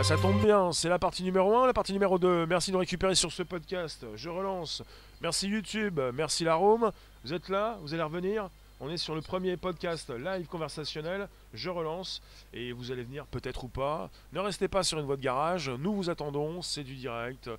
[0.00, 2.46] Bah, ça tombe bien, c'est la partie numéro 1, la partie numéro 2.
[2.46, 4.06] Merci de nous récupérer sur ce podcast.
[4.14, 4.82] Je relance.
[5.20, 6.90] Merci YouTube, merci la Rome.
[7.22, 8.48] Vous êtes là, vous allez revenir.
[8.80, 11.28] On est sur le premier podcast live conversationnel.
[11.52, 12.22] Je relance
[12.54, 14.08] et vous allez venir peut-être ou pas.
[14.32, 15.68] Ne restez pas sur une voie de garage.
[15.68, 16.62] Nous vous attendons.
[16.62, 17.50] C'est du direct.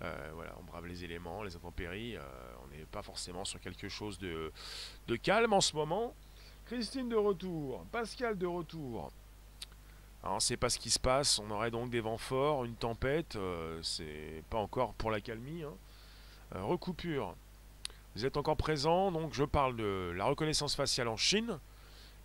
[0.00, 2.16] Euh, voilà, on brave les éléments, les intempéries.
[2.16, 2.22] Euh,
[2.64, 4.50] on n'est pas forcément sur quelque chose de,
[5.06, 6.14] de calme en ce moment.
[6.64, 9.12] Christine de retour, Pascal de retour.
[10.22, 11.38] Alors, on ne sait pas ce qui se passe.
[11.38, 13.36] On aurait donc des vents forts, une tempête.
[13.36, 15.62] Euh, c'est pas encore pour la calmie.
[15.62, 15.74] Hein.
[16.54, 17.34] recoupure.
[18.16, 21.58] Vous êtes encore présent, donc je parle de la reconnaissance faciale en Chine.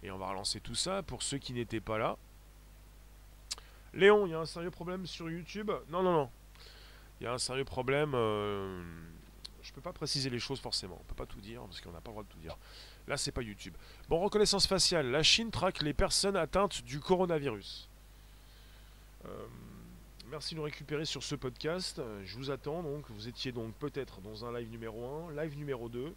[0.03, 2.17] Et on va relancer tout ça pour ceux qui n'étaient pas là.
[3.93, 5.71] Léon, il y a un sérieux problème sur YouTube?
[5.89, 6.29] Non, non, non.
[7.19, 8.13] Il y a un sérieux problème.
[8.13, 8.83] Euh,
[9.61, 10.97] je peux pas préciser les choses forcément.
[10.99, 12.57] On peut pas tout dire parce qu'on n'a pas le droit de tout dire.
[13.07, 13.73] Là, c'est pas YouTube.
[14.09, 15.11] Bon, reconnaissance faciale.
[15.11, 17.87] La Chine traque les personnes atteintes du coronavirus.
[19.25, 19.45] Euh,
[20.29, 22.01] merci de nous récupérer sur ce podcast.
[22.23, 23.05] Je vous attends donc.
[23.09, 26.13] Vous étiez donc peut-être dans un live numéro 1, live numéro 2.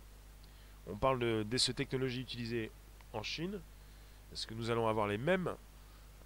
[0.91, 2.71] On parle de, technologies utilisées
[3.13, 3.61] en Chine.
[4.33, 5.55] Est-ce que nous allons avoir les mêmes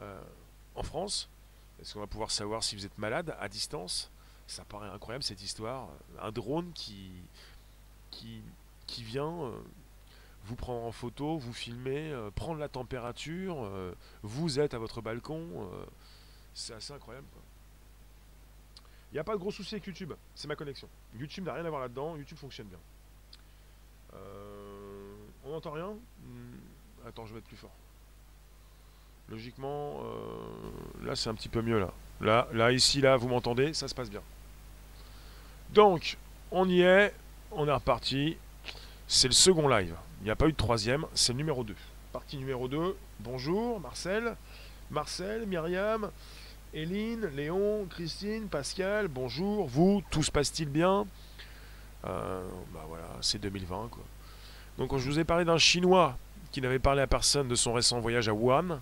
[0.01, 0.21] euh,
[0.77, 1.29] en France?
[1.81, 4.11] Est-ce qu'on va pouvoir savoir si vous êtes malade à distance?
[4.47, 5.89] Ça paraît incroyable cette histoire.
[6.21, 7.11] Un drone qui,
[8.11, 8.41] qui,
[8.87, 9.53] qui vient euh,
[10.45, 13.69] vous prendre en photo, vous filmer, euh, prendre la température.
[14.23, 15.69] vous êtes à votre balcon.
[16.55, 17.27] c'est assez incroyable.
[19.13, 20.89] Il n'y a pas de gros souci avec YouTube, c'est ma connexion.
[21.15, 22.79] YouTube n'a rien à voir là-dedans, YouTube fonctionne bien.
[24.15, 25.91] Euh, on n'entend rien?
[26.25, 27.75] Hmm, Attends, je vais être plus fort.
[29.29, 31.93] Logiquement, euh, là c'est un petit peu mieux là.
[32.23, 34.23] Là, là, ici, là, vous m'entendez, ça se passe bien.
[35.71, 36.17] Donc,
[36.53, 37.13] on y est,
[37.51, 38.37] on est reparti.
[39.09, 39.97] C'est le second live.
[40.23, 41.75] Il n'y a pas eu de troisième, c'est le numéro 2.
[42.13, 42.97] Partie numéro 2.
[43.21, 44.37] Bonjour, Marcel.
[44.91, 46.11] Marcel, Myriam,
[46.73, 51.07] Eline, Léon, Christine, Pascal, bonjour, vous, tout se passe-t-il bien?
[52.05, 54.05] Euh, Bah voilà, c'est 2020 quoi.
[54.79, 56.17] Donc je vous ai parlé d'un Chinois
[56.53, 58.81] qui n'avait parlé à personne de son récent voyage à Wuhan,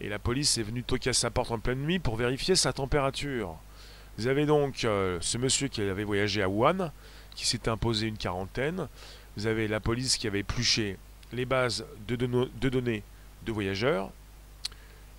[0.00, 2.72] et la police est venue toquer à sa porte en pleine nuit pour vérifier sa
[2.72, 3.56] température.
[4.18, 6.92] Vous avez donc euh, ce monsieur qui avait voyagé à Wuhan,
[7.34, 8.86] qui s'était imposé une quarantaine.
[9.38, 10.98] Vous avez la police qui avait épluché
[11.32, 13.04] les bases de, données
[13.46, 14.10] de voyageurs.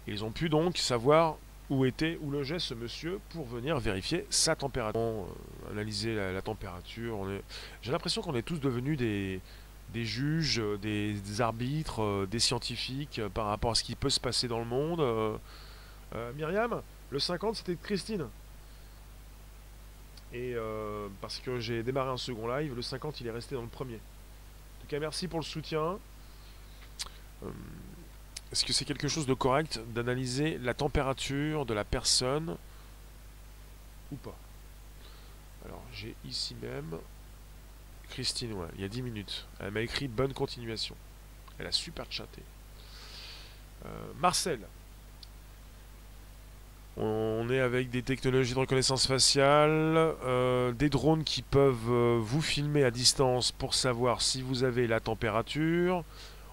[0.07, 1.37] Ils ont pu donc savoir
[1.69, 7.29] où était, où logeait ce monsieur pour venir vérifier sa température, euh, analyser la, température.
[7.81, 9.39] J'ai l'impression qu'on est tous devenus des,
[9.93, 14.19] des juges, euh, des, arbitres, euh, des scientifiques par rapport à ce qui peut se
[14.19, 15.39] passer dans le monde.
[16.35, 18.25] Myriam, le 50 c'était Christine.
[20.33, 20.55] Et
[21.21, 23.95] parce que j'ai démarré un second live, le 50 il est resté dans le premier.
[23.95, 25.97] En tout cas, merci pour le soutien.
[28.51, 32.57] Est-ce que c'est quelque chose de correct d'analyser la température de la personne
[34.11, 34.37] ou pas?
[35.65, 36.99] Alors, j'ai ici même
[38.09, 39.45] Christine, il y a 10 minutes.
[39.59, 40.95] Elle m'a écrit bonne continuation.
[41.59, 42.41] Elle a super chatté.
[43.85, 43.89] Euh,
[44.19, 44.59] Marcel.
[47.01, 49.95] On est avec des technologies de reconnaissance faciale,
[50.25, 54.85] euh, des drones qui peuvent euh, vous filmer à distance pour savoir si vous avez
[54.85, 56.03] la température,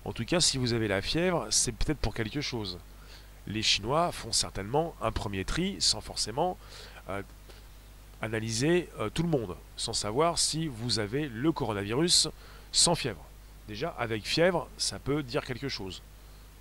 [0.05, 2.79] en tout cas, si vous avez la fièvre, c'est peut-être pour quelque chose.
[3.49, 6.57] Les Chinois font certainement un premier tri sans forcément
[7.09, 7.23] euh,
[8.23, 12.29] analyser tout le monde, sans savoir si vous avez le coronavirus
[12.71, 13.25] sans fièvre.
[13.67, 16.03] Déjà, avec fièvre, ça peut dire quelque chose.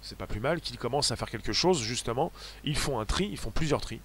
[0.06, 2.32] C'est pas plus mal qu'ils commencent à faire quelque chose, justement.
[2.64, 4.02] Ils font un tri, ils font plusieurs tris.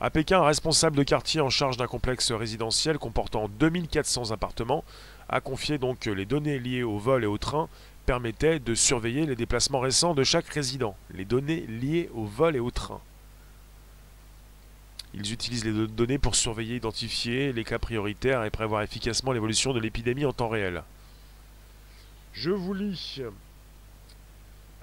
[0.00, 4.84] À Pékin, un responsable de quartier en charge d'un complexe résidentiel comportant 2400 appartements
[5.28, 7.68] a confié donc que les données liées au vol et au train
[8.06, 10.96] permettaient de surveiller les déplacements récents de chaque résident.
[11.10, 13.00] Les données liées au vol et au train.
[15.12, 19.80] Ils utilisent les données pour surveiller, identifier les cas prioritaires et prévoir efficacement l'évolution de
[19.80, 20.84] l'épidémie en temps réel.
[22.32, 23.20] Je vous lis.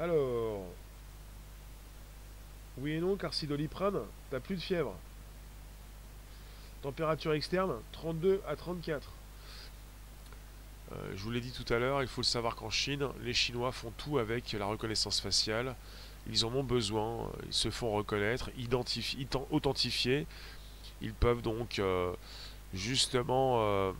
[0.01, 0.63] Alors.
[2.79, 3.99] Oui et non, car si Doliprane,
[4.31, 4.95] t'as plus de fièvre.
[6.81, 9.11] Température externe, 32 à 34.
[10.91, 13.35] Euh, je vous l'ai dit tout à l'heure, il faut le savoir qu'en Chine, les
[13.35, 15.75] Chinois font tout avec la reconnaissance faciale.
[16.27, 18.49] Ils en ont besoin, ils se font reconnaître,
[19.51, 20.25] authentifier.
[21.01, 22.11] Ils peuvent donc euh,
[22.73, 23.91] justement euh,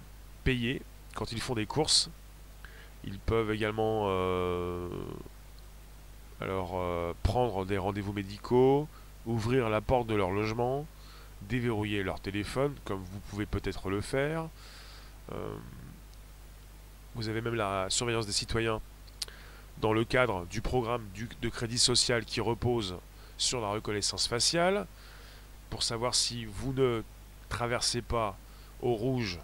[0.44, 0.82] payer
[1.14, 2.10] quand ils font des courses.
[3.04, 4.08] Ils peuvent également
[6.42, 8.88] alors, prendre des rendez-vous médicaux,
[9.26, 10.86] ouvrir la porte de leur logement,
[11.44, 14.48] déverrouiller leur téléphone, comme vous pouvez peut-être le faire.
[17.16, 18.82] Vous avez même la surveillance des citoyens
[19.82, 21.06] dans le cadre du programme
[21.42, 22.98] de crédit social qui repose
[23.38, 24.86] sur la reconnaissance faciale
[25.70, 27.04] pour savoir si vous ne
[27.50, 28.38] traversez pas
[28.82, 29.40] au rouge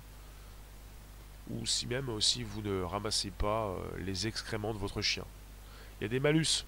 [1.50, 5.24] ou si même aussi vous ne ramassez pas euh, les excréments de votre chien.
[6.00, 6.66] Il y a des malus.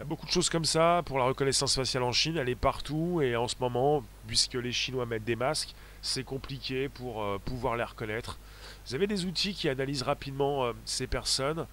[0.00, 2.36] A beaucoup de choses comme ça pour la reconnaissance faciale en Chine.
[2.36, 6.88] Elle est partout et en ce moment, puisque les Chinois mettent des masques, c'est compliqué
[6.88, 8.38] pour euh, pouvoir les reconnaître.
[8.86, 11.66] Vous avez des outils qui analysent rapidement euh, ces personnes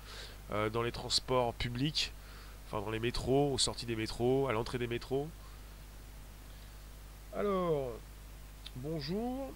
[0.71, 2.13] dans les transports publics,
[2.67, 5.27] enfin dans les métros, aux sorties des métros, à l'entrée des métros?
[7.35, 7.89] Alors,
[8.75, 9.51] bonjour.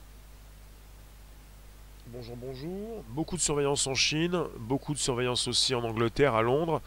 [2.07, 3.03] Bonjour, bonjour.
[3.09, 6.81] Beaucoup de surveillance en Chine, beaucoup de surveillance aussi en Angleterre, à Londres,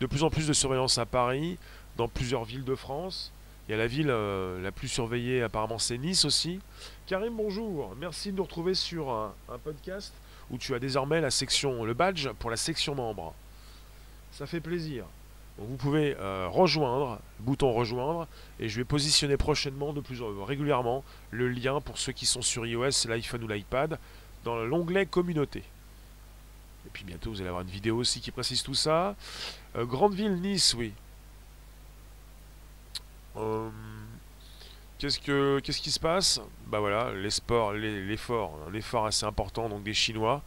[0.00, 1.58] de plus en plus de surveillance à Paris,
[1.96, 3.32] dans plusieurs villes de France.
[3.66, 6.60] Il y a la ville euh, la plus surveillée apparemment c'est Nice aussi.
[7.06, 7.94] Karim, bonjour.
[7.98, 9.32] Merci de nous retrouver sur un,
[9.62, 10.12] podcast
[10.50, 13.34] où tu as désormais la section, le badge pour la section membre.
[14.32, 15.06] Ça fait plaisir.
[15.56, 18.26] vous pouvez euh, rejoindre, bouton rejoindre,
[18.60, 22.66] et je vais positionner prochainement de plus régulièrement le lien pour ceux qui sont sur
[22.66, 23.98] iOS, l'iPhone ou l'iPad
[24.44, 25.60] dans l'onglet communauté.
[26.86, 29.16] Et puis bientôt vous allez avoir une vidéo aussi qui précise tout ça.
[29.76, 30.92] Euh, grande ville Nice, oui.
[33.36, 33.68] Euh,
[34.98, 36.40] qu'est-ce que qu'est-ce qui se passe?
[36.66, 40.42] Bah voilà, l'effort, un assez important donc des Chinois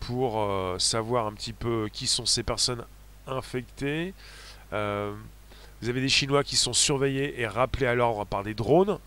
[0.00, 2.84] pour euh, savoir un petit peu qui sont ces personnes
[3.26, 4.12] infectées.
[4.70, 8.98] vous avez des Chinois qui sont surveillés et rappelés à l'ordre par des drones.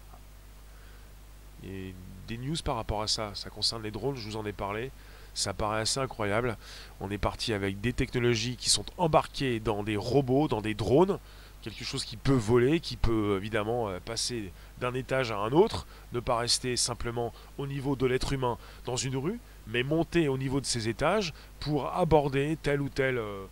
[1.64, 3.32] Des news par rapport à ça.
[3.36, 4.92] Ça concerne les drones, je vous en ai parlé.
[5.40, 6.58] Ça paraît assez incroyable.
[7.00, 11.18] On est parti avec des technologies qui sont embarquées dans des robots, dans des drones.
[11.62, 14.52] Quelque chose qui peut voler, qui peut évidemment euh, passer
[14.82, 18.98] d'un étage à un autre, ne pas rester simplement au niveau de l'être humain dans
[18.98, 23.46] une rue, mais monter au niveau de ces étages pour aborder tel ou tel euh,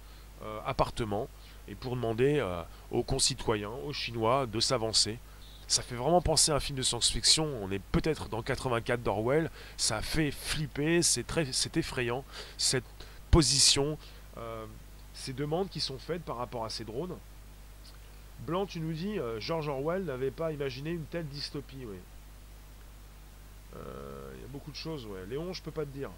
[0.43, 1.29] euh, appartement
[1.69, 2.45] et pour demander
[2.91, 5.19] aux concitoyens, aux Chinois de s'avancer
[5.67, 7.45] ça fait vraiment penser à un film de science-fiction.
[7.61, 9.51] On est peut-être dans 84 d'Orwell.
[9.75, 12.23] Ça fait flipper, c'est effrayant
[12.57, 12.85] cette
[13.31, 13.97] position,
[14.37, 14.65] euh,
[15.13, 17.17] ces demandes qui sont faites par rapport à ces drones.
[18.39, 21.85] Blanc, tu nous dis, euh, George Orwell n'avait pas imaginé une telle dystopie.
[21.85, 21.97] Oui.
[23.75, 25.05] Euh, il y a beaucoup de choses.
[25.05, 25.25] Ouais.
[25.27, 26.09] Léon, je peux pas te dire.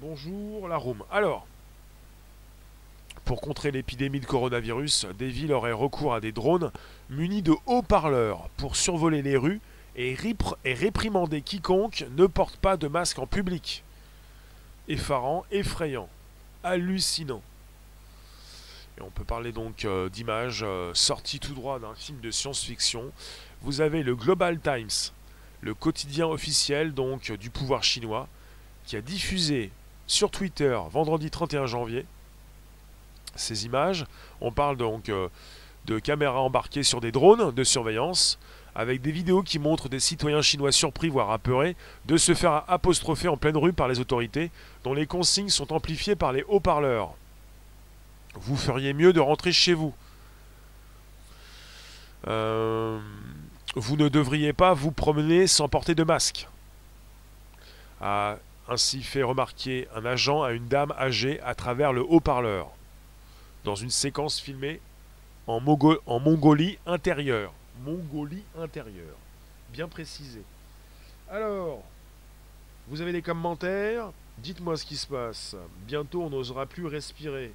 [0.00, 1.02] bonjour, la room.
[1.10, 1.46] Alors.
[3.30, 6.72] Pour contrer l'épidémie de coronavirus, des villes auraient recours à des drones
[7.10, 9.60] munis de haut-parleurs pour survoler les rues
[9.94, 10.16] et,
[10.64, 13.84] réprimander quiconque ne porte pas de masque en public.
[14.88, 16.08] Effarant, effrayant,
[16.64, 17.40] hallucinant.
[18.98, 23.12] Et on peut parler donc euh, d'images euh, sorties tout droit d'un film de science-fiction.
[23.62, 25.12] Vous avez le Global Times,
[25.60, 28.26] le quotidien officiel donc du pouvoir chinois,
[28.86, 29.70] qui a diffusé
[30.08, 32.06] sur Twitter vendredi 31 janvier
[33.36, 34.06] ces images.
[34.40, 35.28] On parle donc euh,
[35.86, 38.38] de caméras embarquées sur des drones de surveillance,
[38.74, 43.28] avec des vidéos qui montrent des citoyens chinois surpris, voire apeurés, de se faire apostropher
[43.28, 44.50] en pleine rue par les autorités,
[44.84, 47.14] dont les consignes sont amplifiées par les haut-parleurs.
[48.34, 49.92] Vous feriez mieux de rentrer chez vous.
[52.28, 53.00] Euh,
[53.74, 56.48] vous ne devriez pas vous promener sans porter de masque.
[58.00, 58.36] A
[58.68, 62.70] ainsi fait remarquer un agent à une dame âgée à travers le haut-parleur
[63.64, 64.80] dans une séquence filmée
[65.46, 67.52] en, Mongolie intérieure.
[67.84, 69.16] Mongolie intérieure.
[69.72, 70.42] Bien précisé.
[71.28, 71.82] Alors,
[72.88, 74.12] vous avez des commentaires?
[74.38, 75.56] Dites-moi ce qui se passe.
[75.86, 77.52] Bientôt, on n'osera plus respirer.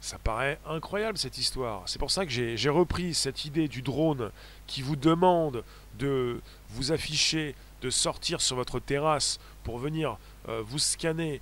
[0.00, 1.82] Ça paraît incroyable cette histoire.
[1.86, 4.30] C'est pour ça que j'ai repris cette idée du drone
[4.66, 5.64] qui vous demande
[5.98, 10.18] de vous afficher, de sortir sur votre terrasse pour venir
[10.48, 11.40] euh, vous scanner,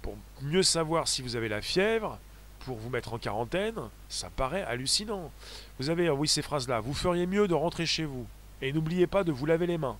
[0.00, 2.18] pour mieux savoir si vous avez la fièvre
[2.64, 3.78] pour vous mettre en quarantaine,
[4.08, 5.30] ça paraît hallucinant.
[5.78, 6.80] Vous avez, oui, ces phrases-là.
[6.80, 8.26] Vous feriez mieux de rentrer chez vous.
[8.62, 9.96] Et n'oubliez pas de vous laver les mains.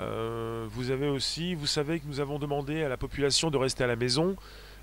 [0.00, 3.84] Euh, vous avez aussi, vous savez que nous avons demandé à la population de rester
[3.84, 4.36] à la maison,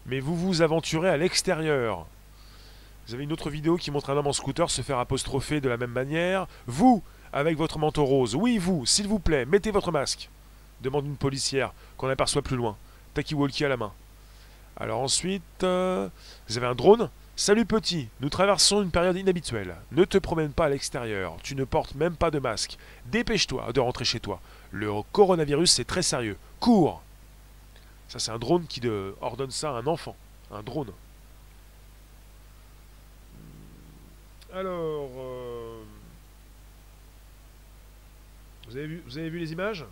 [0.06, 2.08] mais vous vous aventurez à l'extérieur.
[3.08, 5.68] Vous avez une autre vidéo qui montre un homme en scooter se faire apostropher de
[5.68, 6.48] la même manière.
[6.66, 7.04] Vous,
[7.34, 10.30] avec votre manteau rose, oui, vous, s'il vous plaît, mettez votre masque.
[10.82, 12.78] Demande une policière qu'on aperçoit plus loin.
[13.14, 13.92] Taki-walkie à la main.
[14.78, 16.10] Alors ensuite, euh,
[16.48, 17.10] vous avez un drone.
[17.36, 19.76] Salut petit, nous traversons une période inhabituelle.
[19.92, 22.78] Ne te promène pas à l'extérieur, tu ne portes même pas de masque.
[23.08, 24.40] Dépêche-toi de rentrer chez toi.
[24.72, 26.38] Le coronavirus c'est très sérieux.
[26.60, 27.02] Cours
[28.10, 28.82] Ça c'est un drone qui
[29.22, 30.16] ordonne ça à un enfant.
[30.52, 30.92] Un drone.
[34.54, 35.10] Alors...
[35.18, 35.82] Euh,
[38.68, 38.78] vous,
[39.18, 39.86] avez vu, les images?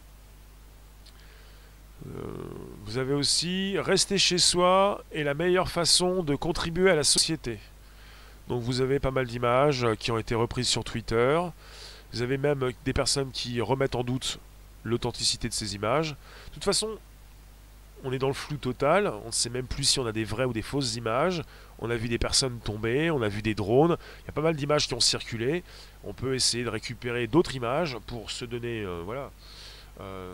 [2.85, 7.59] Vous avez aussi rester chez soi est la meilleure façon de contribuer à la société.
[8.47, 11.39] Donc vous avez pas mal d'images qui ont été reprises sur Twitter.
[12.13, 14.39] Vous avez même des personnes qui remettent en doute
[14.83, 16.11] l'authenticité de ces images.
[16.11, 16.89] De toute façon,
[18.03, 20.23] on est dans le flou total, on ne sait même plus si on a des
[20.23, 21.43] vraies ou des fausses images.
[21.79, 24.41] On a vu des personnes tomber, on a vu des drones, il y a pas
[24.41, 25.63] mal d'images qui ont circulé.
[26.03, 29.31] On peut essayer de récupérer d'autres images pour se donner euh, voilà,
[30.01, 30.33] euh,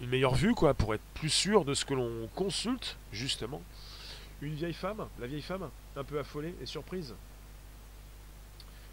[0.00, 3.62] une meilleure vue, quoi, pour être plus sûr de ce que l'on consulte, justement.
[4.40, 7.14] Une vieille femme, la vieille femme, un peu affolée et surprise.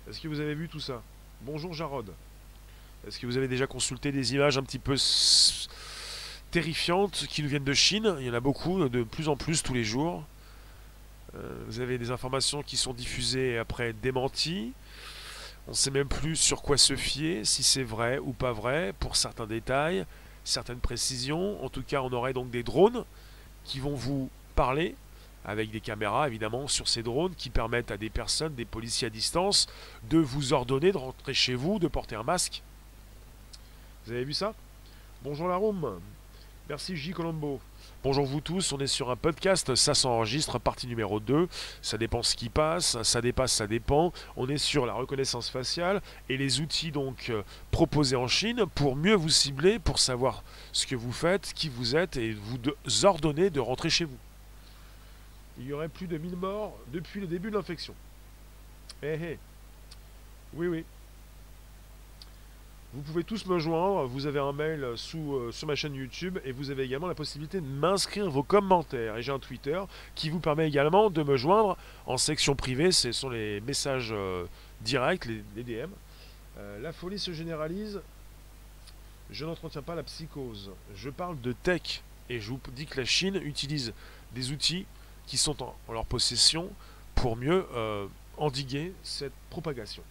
[0.09, 1.01] Est-ce que vous avez vu tout ça?
[1.41, 2.11] Bonjour Jarod.
[3.07, 4.95] Est-ce que vous avez déjà consulté des images un petit peu
[6.49, 8.15] terrifiantes qui nous viennent de Chine?
[8.19, 10.23] Il y en a beaucoup, de plus en plus tous les jours.
[11.35, 14.73] Euh, vous avez des informations qui sont diffusées et après démenties.
[15.67, 18.93] On ne sait même plus sur quoi se fier, si c'est vrai ou pas vrai,
[18.99, 20.05] pour certains détails,
[20.45, 21.63] certaines précisions.
[21.63, 23.03] En tout cas, on aurait donc des drones
[23.65, 24.95] qui vont vous parler
[25.43, 29.09] avec des caméras évidemment sur ces drones qui permettent à des personnes, des policiers à
[29.09, 29.67] distance,
[30.09, 32.63] de vous ordonner de rentrer chez vous, de porter un masque.
[34.05, 34.53] Vous avez vu ça?
[35.23, 35.99] Bonjour la room.
[36.69, 37.11] Merci J.
[37.11, 37.59] Colombo.
[38.05, 41.47] Bonjour vous tous, on est sur un podcast, ça s'enregistre, partie numéro 2,
[41.81, 44.13] ça dépend ce qui passe, ça dépasse, ça dépend.
[44.37, 48.95] On est sur la reconnaissance faciale et les outils donc euh, proposés en Chine pour
[48.95, 52.59] mieux vous cibler, pour savoir ce que vous faites, qui vous êtes et vous
[53.05, 54.19] ordonner de rentrer chez vous
[55.57, 57.95] il y aurait plus de 1000 morts depuis le début de l'infection.
[59.01, 59.39] Eh eh.
[60.53, 60.85] Oui, oui.
[62.95, 66.39] Vous pouvez tous me joindre, vous avez un mail sous, euh, sur ma chaîne YouTube
[66.45, 69.17] et vous avez également la possibilité de m'inscrire vos commentaires.
[69.17, 69.77] Et j'ai un Twitter
[70.15, 71.75] qui vous permet également de me joindre
[72.05, 74.45] en section privée, ce sont les messages euh,
[74.79, 75.89] directs, les, DM.
[76.57, 77.99] Euh, la folie se généralise,
[79.29, 80.71] je n'entretiens pas la psychose.
[80.95, 83.91] Je parle de tech et je vous dis que la Chine utilise
[84.33, 84.85] des outils
[85.27, 86.69] qui sont en, leur possession
[87.13, 90.03] pour mieux euh, endiguer cette propagation.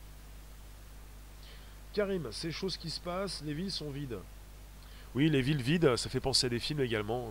[1.94, 4.18] Karim, ces choses qui se passent, les villes sont vides.
[5.14, 7.30] Oui, les villes vides, ça fait penser à des films également.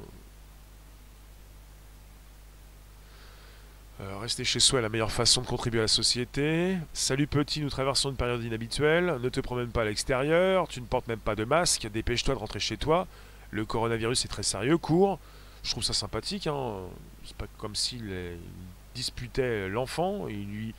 [4.00, 6.78] Euh, rester chez soi est la meilleure façon de contribuer à la société.
[6.94, 9.18] Salut petit, nous traversons une période inhabituelle.
[9.22, 12.40] Ne te promène pas à l'extérieur, tu ne portes même pas de masque, dépêche-toi de
[12.40, 13.06] rentrer chez toi.
[13.52, 15.20] Le coronavirus est très sérieux, cours.
[15.64, 16.48] Je trouve ça sympathique.
[16.48, 16.76] Hein.
[17.26, 18.10] C'est pas comme s'il
[18.96, 20.30] disputait l'enfant.
[20.30, 20.74] Il lui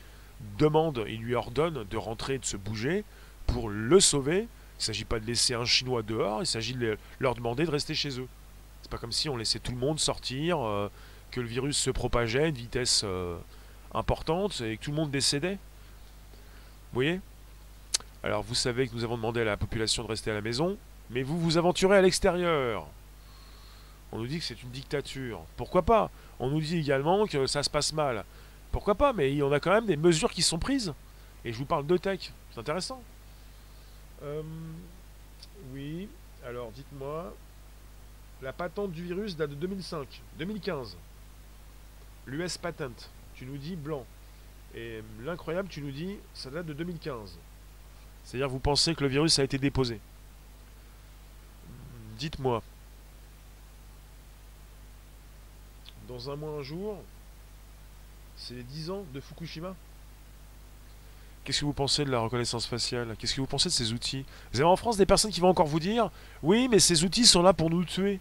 [0.58, 3.04] demande, il lui ordonne de rentrer, de se bouger
[3.46, 4.40] pour le sauver.
[4.40, 7.70] Il ne s'agit pas de laisser un Chinois dehors, il s'agit de leur demander de
[7.70, 8.28] rester chez eux.
[8.82, 10.90] C'est pas comme si on laissait tout le monde sortir, euh,
[11.30, 13.36] que le virus se propageait à une vitesse euh,
[13.94, 15.54] importante et que tout le monde décédait.
[16.92, 17.20] Vous voyez?
[18.22, 20.76] Alors vous savez que nous avons demandé à la population de rester à la maison,
[21.10, 22.86] mais vous vous aventurez à l'extérieur.
[24.12, 25.40] On nous dit que c'est une dictature.
[25.56, 26.10] Pourquoi pas?
[26.38, 28.24] On nous dit également que ça se passe mal.
[28.70, 29.12] Pourquoi pas?
[29.12, 30.94] Mais en a quand même des mesures qui sont prises.
[31.44, 32.32] Et je vous parle de tech.
[32.52, 33.02] C'est intéressant.
[34.22, 34.42] Euh,
[35.72, 36.08] oui.
[36.44, 37.34] Alors, dites-moi.
[38.42, 40.22] La patente du virus date de 2005.
[40.38, 40.96] 2015.
[42.26, 43.10] L'US patent.
[43.34, 44.04] Tu nous dis blanc.
[44.74, 47.38] Et l'incroyable, tu nous dis, ça date de 2015.
[48.24, 50.00] C'est-à-dire, vous pensez que le virus a été déposé.
[52.18, 52.62] Dites-moi.
[56.08, 56.98] dans un mois, un jour,
[58.36, 59.74] c'est les 10 ans de Fukushima?
[61.44, 63.14] Qu'est-ce que vous pensez de la reconnaissance faciale?
[63.18, 64.24] Qu'est-ce que vous pensez de ces outils?
[64.52, 66.10] Vous avez en France des personnes qui vont encore vous dire
[66.42, 68.18] Oui, mais ces outils sont là pour nous tuer.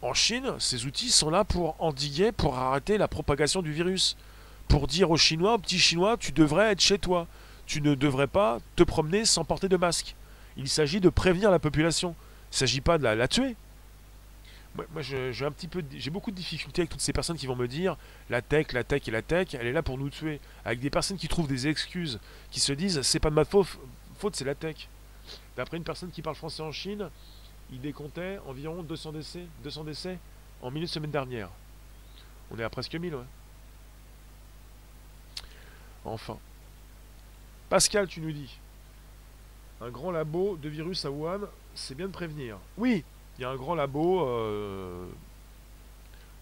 [0.00, 4.16] En Chine, ces outils sont là pour endiguer, pour arrêter la propagation du virus.
[4.66, 7.26] Pour dire aux Chinois, aux petits Chinois, tu devrais être chez toi.
[7.66, 10.16] Tu ne devrais pas te promener sans porter de masque.
[10.56, 12.14] Il s'agit de prévenir la population.
[12.50, 13.56] Il ne s'agit pas de la tuer
[14.74, 17.56] moi, j'ai un petit peu, j'ai beaucoup de difficultés avec toutes ces personnes qui vont
[17.56, 17.96] me dire
[18.30, 20.40] la tech, la tech et la tech, elle est là pour nous tuer.
[20.64, 22.20] Avec des personnes qui trouvent des excuses,
[22.50, 23.66] qui se disent c'est pas de ma faute,
[24.18, 24.88] faute c'est la tech.
[25.56, 27.10] D'après une personne qui parle français en Chine,
[27.72, 30.18] il décomptait environ 200 décès, 200 décès
[30.62, 31.50] en milieu de semaine dernière.
[32.50, 33.22] On est à presque 1000, ouais.
[36.04, 36.38] Enfin.
[37.68, 38.58] Pascal, tu nous dis.
[39.80, 41.40] Un grand labo de virus à Wuhan,
[41.74, 42.58] c'est bien de prévenir.
[42.76, 43.04] Oui,
[43.38, 45.06] il y a un grand labo euh,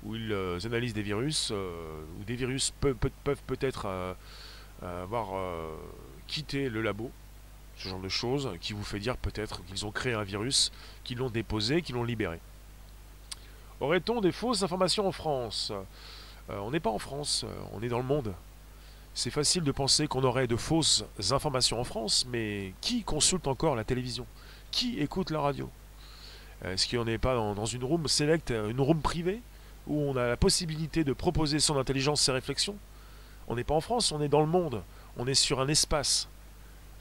[0.04, 2.96] où ils euh, analysent des virus, euh, où des virus peuvent,
[3.46, 4.16] peut-être
[4.82, 5.28] avoir
[6.26, 7.10] quitté le labo,
[7.76, 10.70] ce genre de choses, qui vous fait dire peut-être qu'ils ont créé un virus,
[11.04, 12.40] qu'ils l'ont déposé, qu'ils l'ont libéré.
[13.80, 15.72] Aurait-on des fausses informations en France?
[16.48, 18.34] On n'est pas en France, on est dans le monde.
[19.14, 23.76] C'est facile de penser qu'on aurait de fausses informations en France, mais qui consulte encore
[23.76, 24.26] la télévision?
[24.70, 25.70] Qui écoute la radio?
[26.64, 29.40] Est-ce qu'on n'est pas dans, une room select, une room privée,
[29.86, 32.76] où on a la possibilité de proposer son intelligence, ses réflexions
[33.48, 34.82] On n'est pas en France, on est dans le monde.
[35.16, 36.28] On est sur un espace.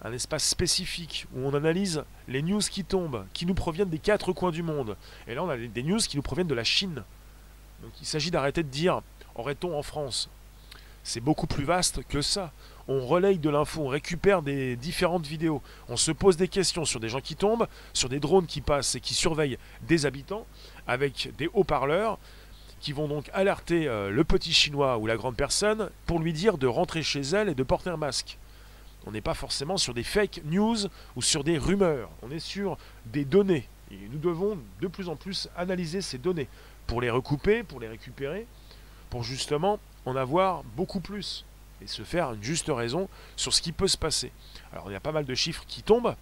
[0.02, 4.34] Un espace spécifique où on analyse les news qui tombent, qui nous proviennent des quatre
[4.34, 4.98] coins du monde.
[5.28, 7.04] Et là, on a des news qui nous proviennent de la Chine.
[7.82, 9.02] Donc il s'agit d'arrêter de dire
[9.36, 10.30] aurait-on en France?
[11.04, 12.52] C'est beaucoup plus vaste que ça.
[12.88, 17.00] On relaye de l'info, on récupère des différentes vidéos, on se pose des questions sur
[17.00, 20.46] des gens qui tombent, sur des drones qui passent et qui surveillent des habitants,
[20.86, 22.20] avec des haut-parleurs
[22.80, 26.60] qui vont donc alerter euh, le petit chinois ou la grande personne pour lui dire
[26.60, 28.38] de rentrer chez elle et de porter un masque.
[29.08, 30.78] On n'est pas forcément sur des fake news
[31.16, 32.78] ou sur des rumeurs, on est sur
[33.08, 33.68] des données.
[33.92, 36.48] Et nous devons de plus en plus analyser ces données
[36.86, 38.46] pour les recouper, pour les récupérer,
[39.10, 41.46] pour justement en avoir beaucoup plus
[41.82, 44.32] et se faire une juste raison sur ce qui peut se passer.
[44.72, 46.16] Alors il y a pas mal de chiffres qui tombent.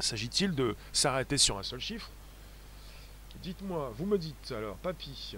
[0.00, 2.10] S'agit-il de s'arrêter sur un seul chiffre?
[3.42, 5.36] Dites-moi, vous me dites alors, papy,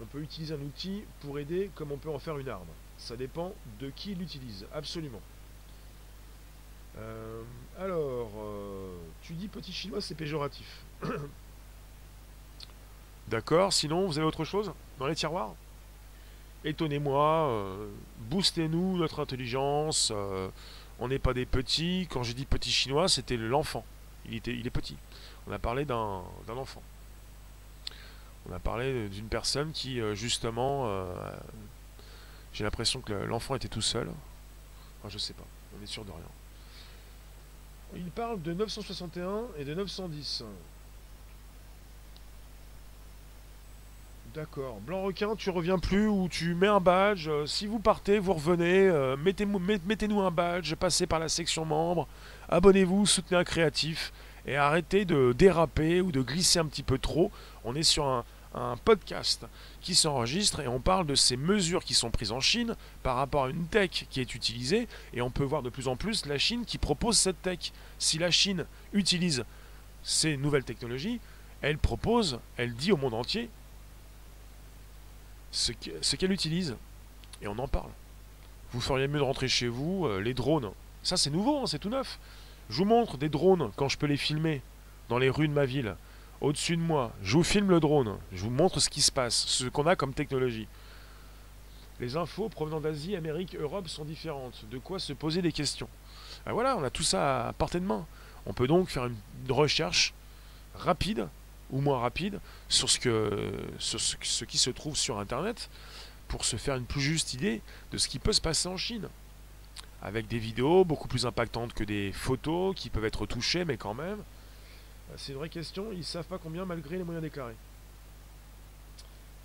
[0.00, 2.66] on peut utiliser un outil pour aider comme on peut en faire une arme.
[2.98, 5.20] Ça dépend de qui l'utilise, absolument.
[6.98, 7.42] Euh,
[7.78, 10.82] alors, euh, tu dis petit chinois, c'est péjoratif.
[13.28, 15.54] D'accord, sinon vous avez autre chose dans les tiroirs?
[16.66, 17.88] Étonnez-moi, euh,
[18.28, 20.12] boostez-nous notre intelligence,
[20.98, 22.08] on n'est pas des petits.
[22.10, 23.84] Quand j'ai dit petit chinois, c'était l'enfant.
[24.26, 24.96] Il, était, il est petit.
[25.46, 26.82] On a parlé d'un enfant.
[28.48, 30.90] On a parlé d'une personne qui, justement,
[32.52, 34.08] j'ai l'impression que l'enfant était tout seul.
[34.98, 35.46] Enfin, je sais pas,
[35.78, 36.20] on est sûr de rien.
[37.94, 40.44] Il parle de 961 et de 910.
[44.36, 44.80] D'accord.
[44.82, 47.26] Blanc requin, tu reviens plus ou tu mets un badge.
[47.26, 48.86] Euh, si vous partez, vous revenez.
[48.86, 52.06] Euh, mettez-nous un badge, passez par la section membres.
[52.50, 54.12] Abonnez-vous, soutenez un créatif.
[54.46, 57.32] Et arrêtez de déraper ou de glisser un petit peu trop.
[57.64, 59.46] On est sur un podcast
[59.80, 63.44] qui s'enregistre et on parle de ces mesures qui sont prises en Chine par rapport
[63.44, 66.36] à une tech qui est utilisée et on peut voir de plus en plus la
[66.36, 67.72] Chine qui propose cette tech.
[67.98, 69.46] Si la Chine utilise
[70.02, 71.20] ces nouvelles technologies,
[71.62, 73.48] elle propose, elle dit au monde entier
[75.56, 76.76] ce qu'elle utilise
[77.42, 77.90] et on en parle.
[78.72, 80.70] Vous feriez mieux de rentrer chez vous, euh, les drones.
[81.02, 82.18] Ça c'est nouveau, hein, c'est tout neuf.
[82.68, 84.60] Je vous montre des drones quand je peux les filmer
[85.08, 85.94] dans les rues de ma ville
[86.40, 87.12] au-dessus de moi.
[87.22, 88.18] Je vous filme le drone.
[88.32, 90.66] Je vous montre ce qui se passe, ce qu'on a comme technologie.
[92.00, 94.64] Les infos provenant d'Asie, Amérique, Europe sont différentes.
[94.70, 95.88] De quoi se poser des questions.
[96.44, 98.04] Ben voilà, on a tout ça à portée de main.
[98.44, 99.16] On peut donc faire une
[99.48, 100.12] recherche
[100.74, 101.28] rapide
[101.70, 105.68] ou moins rapide sur ce, que, sur ce qui se trouve sur Internet
[106.28, 107.60] pour se faire une plus juste idée
[107.92, 109.08] de ce qui peut se passer en Chine.
[110.02, 113.94] Avec des vidéos beaucoup plus impactantes que des photos qui peuvent être touchées, mais quand
[113.94, 114.22] même.
[115.10, 117.56] Euh, c'est une vraie question, ils ne savent pas combien malgré les moyens déclarés.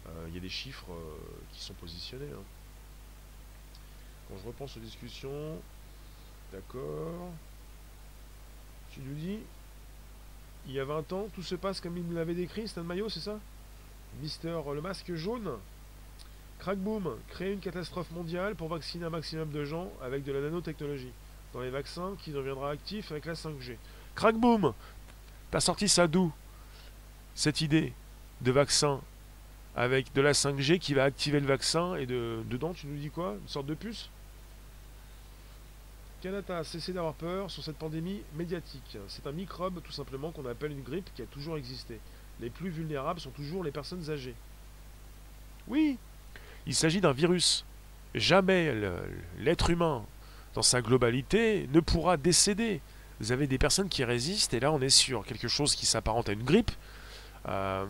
[0.08, 1.18] Euh, il y a des chiffres euh,
[1.54, 2.30] qui sont positionnés.
[2.32, 2.44] Hein.
[4.28, 5.60] Quand je repense aux discussions,
[6.52, 7.32] d'accord.
[8.92, 9.40] Tu nous dis,
[10.68, 13.10] il y a 20 ans, tout se passe comme il nous l'avait décrit, Stan Maillot,
[13.10, 13.40] c'est ça?
[14.22, 15.52] Mister le masque jaune.
[16.60, 21.12] Crackboom, créer une catastrophe mondiale pour vacciner un maximum de gens avec de la nanotechnologie.
[21.54, 23.78] Dans les vaccins qui deviendra actif avec la 5G.
[24.16, 24.74] Crackboom,
[25.52, 26.32] T'as sorti ça d'où?
[27.36, 27.94] Cette idée
[28.40, 29.02] de vaccin
[29.76, 33.10] avec de la 5G qui va activer le vaccin et de, dedans tu nous dis
[33.10, 33.36] quoi?
[33.42, 34.10] Une sorte de puce?
[36.22, 38.98] Canada a cessé d'avoir peur sur cette pandémie médiatique.
[39.08, 42.00] C'est un microbe tout simplement qu'on appelle une grippe qui a toujours existé.
[42.40, 44.36] Les plus vulnérables sont toujours les personnes âgées.
[45.68, 45.98] Oui,
[46.66, 47.66] il s'agit d'un virus.
[48.14, 48.74] Jamais
[49.40, 50.06] l'être humain,
[50.54, 52.82] dans sa globalité, ne pourra décéder
[53.22, 56.28] vous avez des personnes qui résistent, et là on est sur quelque chose qui s'apparente
[56.28, 56.72] à une grippe,
[57.48, 57.86] euh,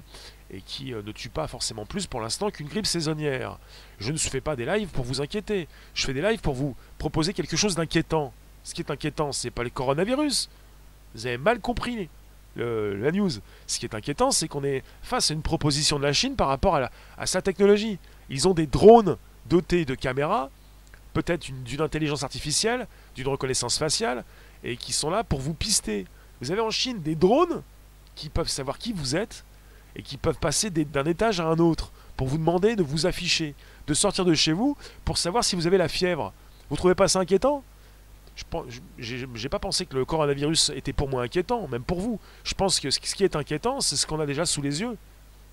[0.51, 3.57] et qui euh, ne tue pas forcément plus pour l'instant qu'une grippe saisonnière.
[3.99, 6.75] Je ne fais pas des lives pour vous inquiéter, je fais des lives pour vous
[6.97, 8.33] proposer quelque chose d'inquiétant.
[8.63, 10.49] Ce qui est inquiétant, c'est pas le coronavirus.
[11.15, 12.09] Vous avez mal compris
[12.55, 13.31] la news.
[13.65, 16.47] Ce qui est inquiétant, c'est qu'on est face à une proposition de la Chine par
[16.47, 17.97] rapport à, à sa technologie.
[18.29, 20.49] Ils ont des drones dotés de caméras,
[21.13, 24.23] peut-être d'une intelligence artificielle, d'une reconnaissance faciale,
[24.63, 26.05] et qui sont là pour vous pister.
[26.41, 27.63] Vous avez en Chine des drones
[28.15, 29.43] qui peuvent savoir qui vous êtes
[29.95, 33.55] et qui peuvent passer d'un étage à un autre pour vous demander de vous afficher,
[33.87, 36.33] de sortir de chez vous pour savoir si vous avez la fièvre.
[36.69, 37.63] Vous trouvez pas ça inquiétant?
[38.97, 42.19] Je n'ai pas pensé que le coronavirus était pour moi inquiétant, même pour vous.
[42.43, 44.97] Je pense que ce qui est inquiétant, c'est ce qu'on a déjà sous les yeux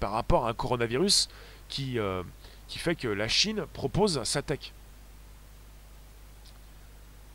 [0.01, 1.29] par rapport à un coronavirus
[1.69, 2.23] qui, euh,
[2.69, 4.73] qui fait que la Chine propose sa tech.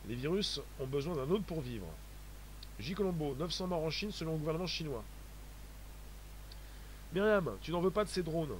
[0.08, 1.86] Les virus ont besoin d'un autre pour vivre.
[2.78, 2.94] J.
[2.94, 5.02] Colombo, 900 morts en Chine selon le gouvernement chinois.
[7.14, 8.54] Myriam, tu n'en veux pas de ces drones?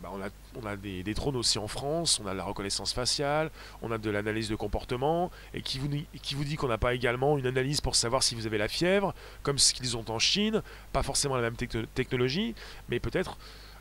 [0.00, 0.10] bah,
[0.54, 3.50] on a, des, drones aussi en France, on a la reconnaissance faciale,
[3.82, 7.46] on a de l'analyse de comportement, et qui vous, dit qu'on n'a pas également une
[7.46, 11.02] analyse pour savoir si vous avez la fièvre, comme ce qu'ils ont en Chine, pas
[11.02, 12.54] forcément la même technologie,
[12.88, 13.36] mais peut-être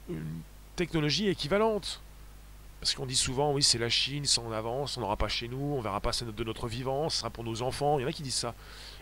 [0.10, 0.42] une
[0.76, 2.02] technologie équivalente.
[2.80, 5.48] Parce qu'on dit souvent, oui, c'est la Chine, c'est en avance, on n'aura pas chez
[5.48, 7.98] nous, on verra pas de notre vivant, ce sera pour nos enfants.
[7.98, 8.54] Il y en a qui disent ça.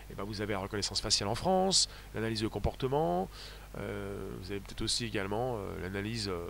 [0.08, 3.28] Et eh ben, vous avez la reconnaissance faciale en France, l'analyse de comportement,
[3.76, 6.46] vous avez peut-être aussi également euh, l'analyse euh,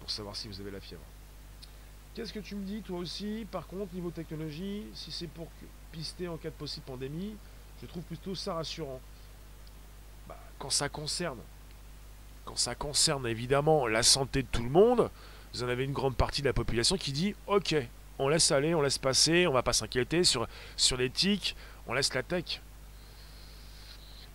[0.00, 1.02] pour savoir si vous avez la fièvre.
[2.14, 5.48] Qu'est-ce que tu me dis toi aussi, par contre, niveau technologie, si c'est pour
[5.92, 7.36] pister en cas de possible pandémie,
[7.80, 9.00] je trouve plutôt ça rassurant.
[10.28, 11.38] Bah, quand ça concerne,
[12.44, 15.10] quand ça concerne évidemment la santé de tout le monde,
[15.52, 17.76] vous en avez une grande partie de la population qui dit ok,
[18.18, 22.12] on laisse aller, on laisse passer, on va pas s'inquiéter sur, sur l'éthique, on laisse
[22.14, 22.60] la tech.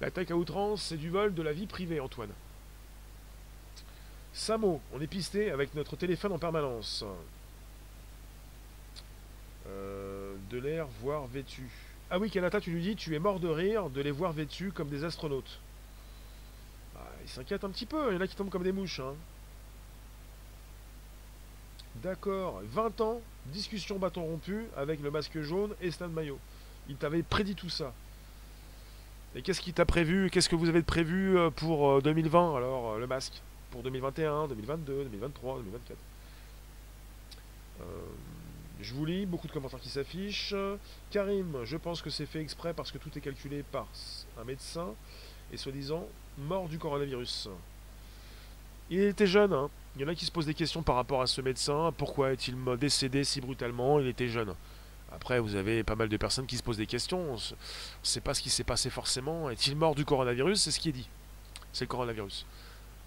[0.01, 2.31] La tech à outrance, c'est du vol de la vie privée, Antoine.
[4.33, 7.05] Samo, on est pisté avec notre téléphone en permanence.
[9.67, 11.69] Euh, de l'air, voire vêtu.
[12.09, 14.71] Ah oui, Kanata, tu lui dis, tu es mort de rire de les voir vêtus
[14.71, 15.59] comme des astronautes.
[16.95, 19.01] Bah, il s'inquiète un petit peu, il y en a qui tombent comme des mouches.
[19.01, 19.13] Hein.
[21.97, 26.39] D'accord, 20 ans, discussion bâton rompu avec le masque jaune et Stan Mayo.
[26.89, 27.93] Il t'avait prédit tout ça.
[29.35, 32.91] Et qu'est-ce qu'il t'a prévu Qu'est-ce que vous avez prévu euh, pour 2020 euh, alors,
[32.91, 33.41] euh, le masque?
[33.71, 35.97] Pour 2021, 2022, 2023, 2024
[38.81, 40.53] Je vous lis, beaucoup de commentaires qui s'affichent.
[41.09, 43.87] Karim, je pense que c'est fait exprès parce que tout est calculé par
[44.37, 44.87] un médecin
[45.53, 46.05] et soi-disant
[46.37, 47.47] mort du coronavirus.
[48.89, 49.69] Il était jeune, hein.
[49.95, 51.93] Il y en a qui se posent des questions par rapport à ce médecin.
[51.97, 53.99] Pourquoi est-il décédé si brutalement?
[53.99, 54.53] Il était jeune.
[55.11, 57.33] Après, vous avez pas mal de personnes qui se posent des questions.
[57.33, 57.39] On ne
[58.03, 59.49] sait pas ce qui s'est passé forcément.
[59.49, 60.61] Est-il mort du coronavirus?
[60.61, 61.09] C'est ce qui est dit.
[61.73, 62.45] C'est le coronavirus.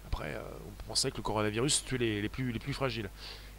[0.07, 3.09] Après, euh, on pensait que le coronavirus tuait les, plus, les plus fragiles.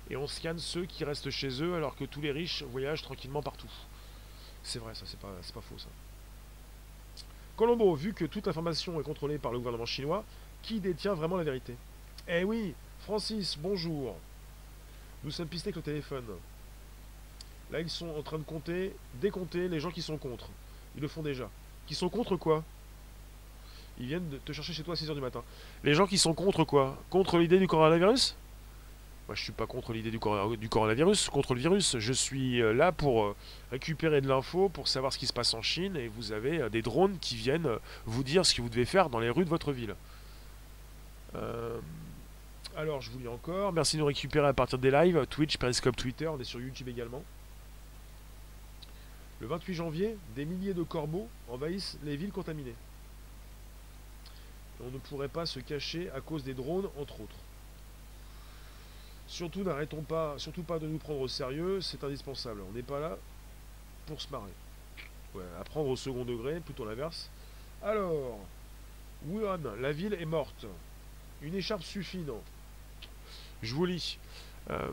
[0.09, 3.42] Et on scanne ceux qui restent chez eux alors que tous les riches voyagent tranquillement
[3.42, 3.70] partout.
[4.62, 5.88] C'est vrai, ça, c'est pas, pas faux, ça.
[7.56, 10.24] Colombo, vu que toute l'information est contrôlée par le gouvernement chinois,
[10.62, 11.74] qui détient vraiment la vérité?
[12.28, 14.16] Eh oui, Francis, bonjour.
[15.24, 16.24] Nous sommes pistés avec le téléphone.
[17.70, 20.48] Là, ils sont en train de compter, décompter les gens qui sont contre.
[20.94, 21.50] Ils le font déjà.
[21.87, 22.64] Qui sont contre quoi?
[23.98, 25.42] Ils viennent te chercher chez toi à 6h du matin.
[25.83, 26.96] Les gens qui sont contre quoi?
[27.11, 28.37] Contre l'idée du coronavirus?
[29.26, 30.20] Moi, je suis pas contre l'idée du,
[30.59, 31.98] du, coronavirus, contre le virus.
[31.98, 33.37] Je suis euh, là pour euh,
[33.72, 36.68] récupérer de l'info, pour savoir ce qui se passe en Chine, et vous avez euh,
[36.68, 37.68] des drones qui viennent
[38.05, 39.96] vous dire ce que vous devez faire dans les rues de votre ville.
[42.76, 43.72] Alors, je vous lis encore.
[43.72, 45.26] Merci de nous récupérer à partir des lives.
[45.29, 46.29] Twitch, Periscope, Twitter.
[46.29, 47.22] On est sur YouTube également.
[49.40, 52.75] Le 28 janvier, des milliers de corbeaux envahissent les villes contaminées.
[54.81, 57.37] on ne pourrait pas se cacher à cause des drones, entre autres.
[59.29, 62.62] Surtout, n'arrêtons pas, surtout pas de nous prendre au sérieux, c'est indispensable.
[62.68, 63.18] On n'est pas là
[64.07, 64.53] pour se marrer.
[65.35, 67.29] Ouais, à au second degré, plutôt l'inverse.
[67.83, 68.38] Alors,
[69.27, 70.66] Wuhan, la ville est morte.
[71.42, 72.40] Une écharpe suffit, non?
[73.62, 74.18] Je vous lis.
[74.70, 74.90] Euh,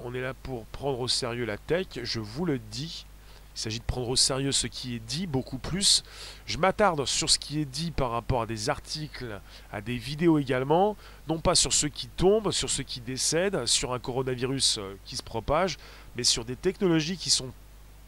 [0.00, 3.06] on est là pour prendre au sérieux la tech, je vous le dis.
[3.54, 6.02] Il s'agit de prendre au sérieux ce qui est dit beaucoup plus.
[6.46, 10.38] Je m'attarde sur ce qui est dit par rapport à des articles, à des vidéos
[10.38, 10.96] également,
[11.28, 15.16] non pas sur ceux qui tombent, sur ceux qui décèdent, sur un coronavirus euh, qui
[15.16, 15.76] se propage,
[16.16, 17.52] mais sur des technologies qui sont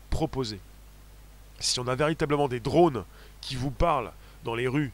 [0.09, 0.61] proposées.
[1.59, 3.05] Si on a véritablement des drones
[3.41, 4.13] qui vous parlent
[4.45, 4.93] dans les rues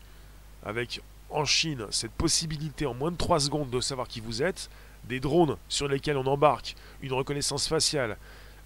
[0.65, 4.69] avec en Chine cette possibilité en moins de 3 secondes de savoir qui vous êtes,
[5.05, 8.17] des drones sur lesquels on embarque une reconnaissance faciale,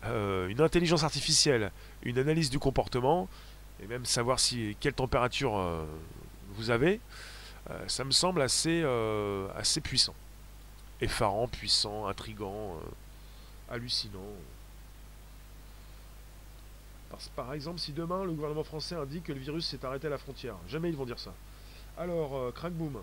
[0.06, 3.28] euh, une intelligence artificielle, une analyse du comportement,
[3.82, 5.84] et même savoir si quelle température euh,
[6.54, 7.00] vous avez,
[7.70, 8.84] euh, ça me semble assez,
[9.56, 10.14] assez puissant.
[11.00, 12.80] Effarant, puissant, intrigant,
[13.70, 14.20] hallucinant.
[17.36, 20.18] par exemple, si demain le gouvernement français indique que le virus s'est arrêté à la
[20.18, 21.32] frontière, jamais ils vont dire ça.
[21.96, 23.02] Alors, euh, Crackboom.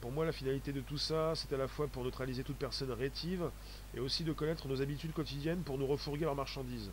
[0.00, 2.90] Pour moi, la finalité de tout ça, c'est à la fois pour neutraliser toute personne
[2.90, 3.50] rétive
[3.94, 6.90] et aussi de connaître nos habitudes quotidiennes pour nous refourguer leurs marchandises.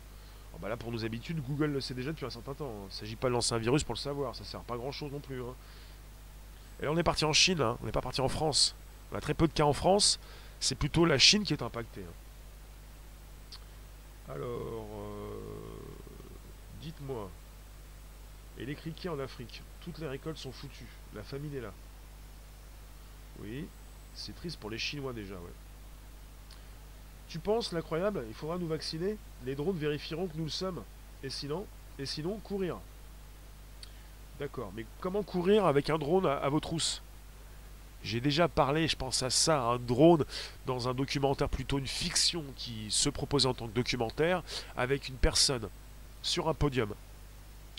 [0.60, 2.68] bah là, pour nos habitudes, Google le sait déjà depuis un certain temps.
[2.68, 2.82] Hein.
[2.82, 4.76] Il ne s'agit pas de lancer un virus pour le savoir, ça sert pas à
[4.76, 5.40] grand chose non plus.
[5.40, 5.54] Hein.
[6.80, 7.78] Et là, on est parti en Chine, hein.
[7.82, 8.74] on n'est pas parti en France.
[9.10, 10.20] On a très peu de cas en France,
[10.60, 12.04] c'est plutôt la Chine qui est impactée.
[14.28, 15.40] Alors, euh,
[16.82, 17.30] dites-moi,
[18.58, 20.88] et les criquets en Afrique toutes les récoltes sont foutues.
[21.14, 21.72] La famine est là.
[23.42, 23.66] Oui,
[24.14, 25.52] c'est triste pour les Chinois déjà, ouais.
[27.28, 30.82] Tu penses, l'incroyable, il faudra nous vacciner Les drones vérifieront que nous le sommes.
[31.22, 31.66] Et sinon
[31.98, 32.78] Et sinon, courir.
[34.40, 37.02] D'accord, mais comment courir avec un drone à, vos trousses
[38.04, 40.24] J'ai déjà parlé, je pense à ça, un drone
[40.64, 44.42] dans un documentaire, plutôt une fiction qui se proposait en tant que documentaire,
[44.76, 45.68] avec une personne
[46.22, 46.94] sur un podium,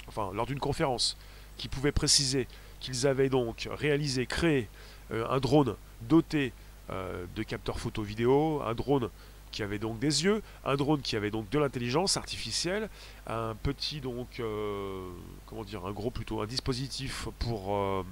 [0.08, 1.16] enfin lors d'une conférence,
[1.58, 2.48] qui pouvait préciser
[2.82, 4.70] qu'ils avaient donc réalisé, créé
[5.12, 6.54] un drone doté
[6.92, 9.10] euh, de capteurs photo vidéo, un drone
[9.52, 12.90] qui avait donc des yeux, un drone qui avait donc de l'intelligence artificielle,
[13.28, 15.08] un petit donc euh,
[15.48, 18.06] comment dire un gros plutôt un dispositif pour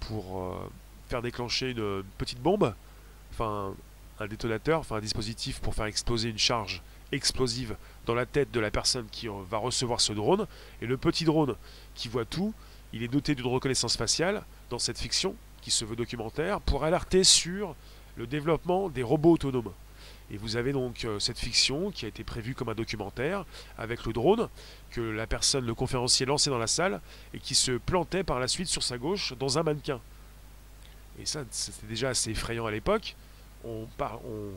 [0.00, 0.58] pour
[1.08, 2.74] faire déclencher une, petite bombe,
[3.32, 3.74] enfin
[4.18, 8.60] un détonateur, enfin un dispositif pour faire exploser une charge explosive dans la tête de
[8.60, 10.46] la personne qui va recevoir ce drone.
[10.80, 11.56] Et le petit drone
[11.94, 12.54] qui voit tout,
[12.92, 17.24] il est doté d'une reconnaissance faciale dans cette fiction qui se veut documentaire pour alerter
[17.24, 17.74] sur
[18.16, 19.72] le développement des robots autonomes.
[20.30, 23.44] Et vous avez donc euh, cette fiction qui a été prévue comme un documentaire
[23.76, 24.48] avec le drone
[24.90, 27.00] que la personne, le conférencier lançait dans la salle
[27.34, 30.00] et qui se plantait par la suite sur sa gauche dans un mannequin.
[31.20, 33.14] Et ça, c'était déjà assez effrayant à l'époque.
[33.64, 33.86] On,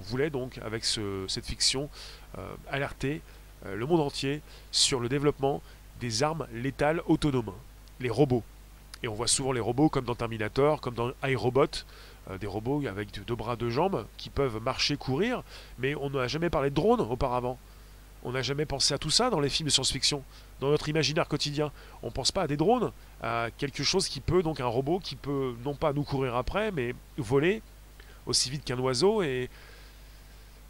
[0.01, 1.89] voulait donc, avec cette fiction,
[2.37, 3.21] euh, alerter
[3.65, 4.41] euh, le monde entier
[4.71, 5.61] sur le développement
[5.99, 7.53] des armes létales autonomes,
[7.99, 8.43] les robots.
[9.05, 11.67] Et on voit souvent les robots comme dans Terminator, comme dans iRobot,
[12.31, 15.43] euh, des robots avec deux bras, deux jambes, qui peuvent marcher, courir,
[15.77, 17.59] mais on n'a jamais parlé de drones auparavant.
[18.23, 20.23] On n'a jamais pensé à tout ça dans les films de science-fiction,
[20.59, 21.71] dans notre imaginaire quotidien.
[22.01, 22.91] On ne pense pas à des drones,
[23.21, 26.71] à quelque chose qui peut, donc un robot qui peut non pas nous courir après,
[26.71, 27.61] mais voler
[28.25, 29.51] aussi vite qu'un oiseau et,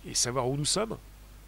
[0.05, 0.97] et savoir où nous sommes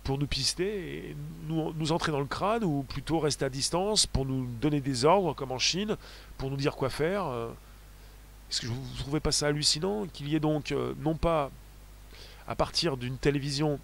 [0.07, 1.15] pour nous pister et
[1.49, 5.33] nous, entrer dans le crâne ou plutôt rester à distance pour nous donner des ordres
[5.33, 5.97] comme en Chine,
[6.37, 7.25] pour nous dire quoi faire.
[7.25, 7.49] Euh.
[8.49, 11.51] Est-ce que vous ne trouvez pas ça hallucinant qu'il y ait donc euh, non pas
[12.47, 13.81] à partir d'une télévision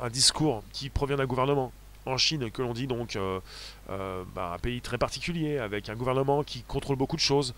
[0.00, 1.70] un discours qui provient d'un gouvernement
[2.06, 3.40] en Chine que l'on dit donc euh,
[4.34, 7.52] bah, un pays très particulier avec un gouvernement qui contrôle beaucoup de choses.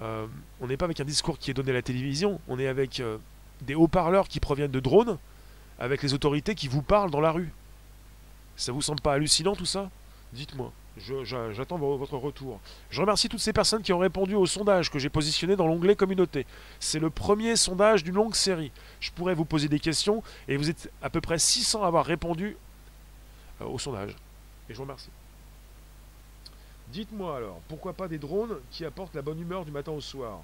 [0.00, 3.00] on n'est pas avec un discours qui est donné à la télévision, on est avec
[3.60, 5.18] des haut-parleurs qui proviennent de drones
[5.82, 7.50] avec les autorités qui vous parlent dans la rue.
[8.54, 9.90] Ça vous semble pas hallucinant tout ça?
[10.32, 10.72] Dites-moi.
[11.24, 12.60] J'attends votre retour.
[12.90, 15.96] Je remercie toutes ces personnes qui ont répondu au sondage que j'ai positionné dans l'onglet
[15.96, 16.46] communauté.
[16.78, 18.70] C'est le premier sondage d'une longue série.
[19.00, 22.06] Je pourrais vous poser des questions et vous êtes à peu près 600 à avoir
[22.06, 22.56] répondu
[23.60, 24.12] euh, au sondage.
[24.68, 25.10] Et je vous remercie.
[26.92, 30.42] Dites-moi alors, pourquoi pas des drones qui apportent la bonne humeur du matin au soir?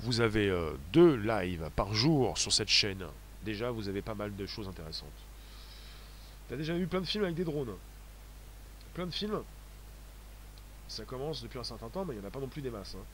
[0.00, 3.06] Vous avez euh, deux lives par jour sur cette chaîne
[3.44, 5.08] déjà vous avez pas mal de choses intéressantes.
[6.48, 7.74] T'as déjà vu plein de films avec des drones
[8.94, 9.42] Plein de films
[10.88, 12.70] Ça commence depuis un certain temps, mais il n'y en a pas non plus des
[12.70, 12.94] masses.
[12.94, 13.04] Hein.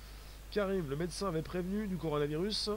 [0.50, 2.70] Karim, le médecin avait prévenu du coronavirus.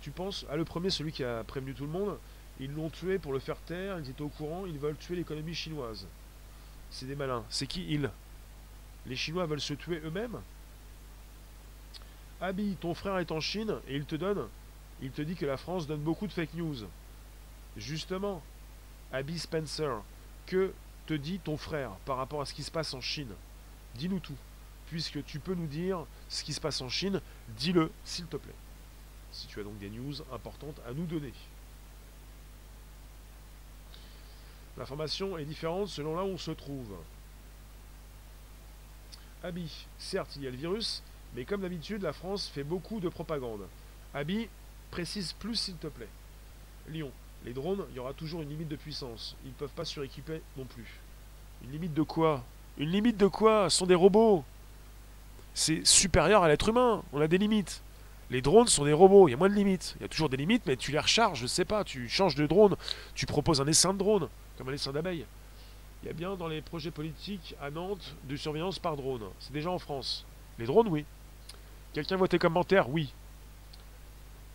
[0.00, 2.18] Tu penses Ah, le premier, celui qui a prévenu tout le monde.
[2.58, 5.54] Ils l'ont tué pour le faire taire, ils étaient au courant, ils veulent tuer l'économie
[5.54, 6.06] chinoise.
[6.90, 7.44] C'est des malins.
[7.48, 8.10] C'est qui ils?
[9.06, 10.40] Les Chinois veulent se tuer eux-mêmes?
[12.40, 14.46] Abi, ton frère est en Chine et il te donne
[15.02, 16.86] il te dit que la France donne beaucoup de fake news.
[17.76, 18.42] Justement,
[19.12, 20.02] Abby Spencer,
[20.46, 20.72] que
[21.06, 23.32] te dit ton frère par rapport à ce qui se passe en Chine?
[23.94, 24.36] Dis-nous tout.
[24.88, 27.20] Puisque tu peux nous dire ce qui se passe en Chine,
[27.56, 28.54] dis-le, s'il te plaît.
[29.32, 31.32] Si tu as donc des news importantes à nous donner.
[34.76, 36.96] L'information est différente selon là où on se trouve.
[39.42, 41.02] Abby, certes, il y a le virus,
[41.34, 43.66] mais comme d'habitude, la France fait beaucoup de propagande.
[44.12, 44.48] Abby,
[44.90, 46.08] Précise plus s'il te plaît.
[46.88, 47.10] Lyon,
[47.44, 49.36] les drones, il y aura toujours une limite de puissance.
[49.44, 51.00] Ils ne peuvent pas suréquiper non plus.
[51.64, 52.44] Une limite de quoi?
[52.78, 53.70] Une limite de quoi?
[53.70, 54.44] Ce sont des robots.
[55.54, 57.02] C'est supérieur à l'être humain.
[57.12, 57.82] On a des limites.
[58.30, 59.94] Les drones sont des robots, il y a moins de limites.
[59.98, 62.36] Il y a toujours des limites, mais tu les recharges, je sais pas, tu changes
[62.36, 62.76] de drone,
[63.16, 65.26] tu proposes un essaim de drone, comme un essaim d'abeilles.
[66.02, 69.24] Il y a bien dans les projets politiques à Nantes de surveillance par drone.
[69.40, 70.24] C'est déjà en France.
[70.60, 71.04] Les drones, oui.
[71.92, 72.88] Quelqu'un vote commentaire?
[72.88, 73.12] Oui.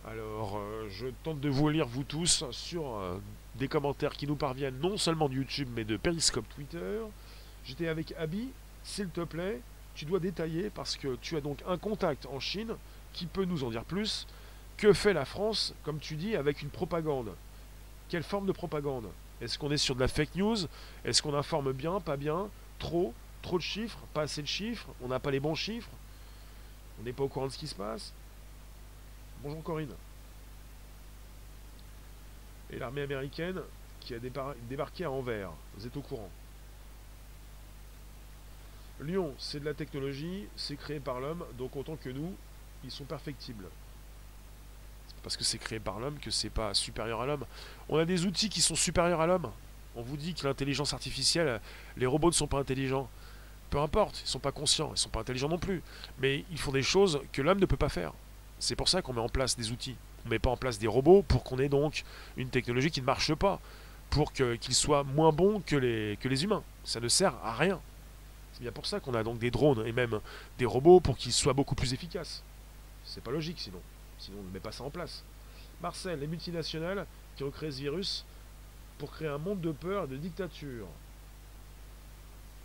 [0.08, 3.18] Alors, euh, je tente de vous lire, vous tous, sur euh,
[3.56, 7.00] des commentaires qui nous parviennent non seulement de YouTube, mais de Periscope Twitter.
[7.64, 8.50] J'étais avec Abby,
[8.84, 9.60] s'il te plaît,
[9.96, 12.76] tu dois détailler parce que tu as donc un contact en Chine
[13.14, 14.28] qui peut nous en dire plus.
[14.76, 17.32] Que fait la France, comme tu dis, avec une propagande?
[18.08, 19.08] Quelle forme de propagande?
[19.40, 20.56] Est-ce qu'on est sur de la fake news?
[21.04, 22.48] Est-ce qu'on informe bien, pas bien?
[22.78, 23.12] Trop?
[23.42, 23.98] Trop de chiffres?
[24.14, 24.86] Pas assez de chiffres?
[25.02, 25.90] On n'a pas les bons chiffres?
[27.00, 28.12] On n'est pas au courant de ce qui se passe?
[29.42, 29.94] Bonjour Corinne.
[32.70, 33.60] Et l'armée américaine
[34.00, 35.50] qui a débarqué à Anvers.
[35.76, 36.30] Vous êtes au courant.
[39.00, 42.34] Lyon, c'est de la technologie, c'est créé par l'homme, donc autant que nous,
[42.82, 43.66] ils sont perfectibles.
[45.22, 47.44] Parce que c'est créé par l'homme que c'est pas supérieur à l'homme.
[47.88, 49.50] On a des outils qui sont supérieurs à l'homme.
[49.96, 51.60] On vous dit que l'intelligence artificielle,
[51.96, 53.08] les robots ne sont pas intelligents.
[53.68, 55.82] Peu importe, ils sont pas conscients, ils ne sont pas intelligents non plus.
[56.20, 58.12] Mais ils font des choses que l'homme ne peut pas faire.
[58.58, 59.96] C'est pour ça qu'on met en place des outils.
[60.24, 62.04] On ne met pas en place des robots pour qu'on ait donc
[62.36, 63.60] une technologie qui ne marche pas,
[64.10, 66.64] pour qu'ils soient moins bons que les, que les humains.
[66.84, 67.80] Ça ne sert à rien.
[68.52, 70.20] C'est bien pour ça qu'on a donc des drones et même
[70.58, 72.42] des robots pour qu'ils soient beaucoup plus efficaces.
[73.04, 73.80] C'est pas logique sinon.
[74.18, 75.22] Sinon on ne met pas ça en place.
[75.82, 78.24] Marcel, les multinationales qui ont créé ce virus
[78.98, 80.86] pour créer un monde de peur et de dictature.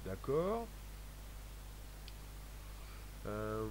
[0.05, 0.65] D'accord.
[3.27, 3.67] Euh,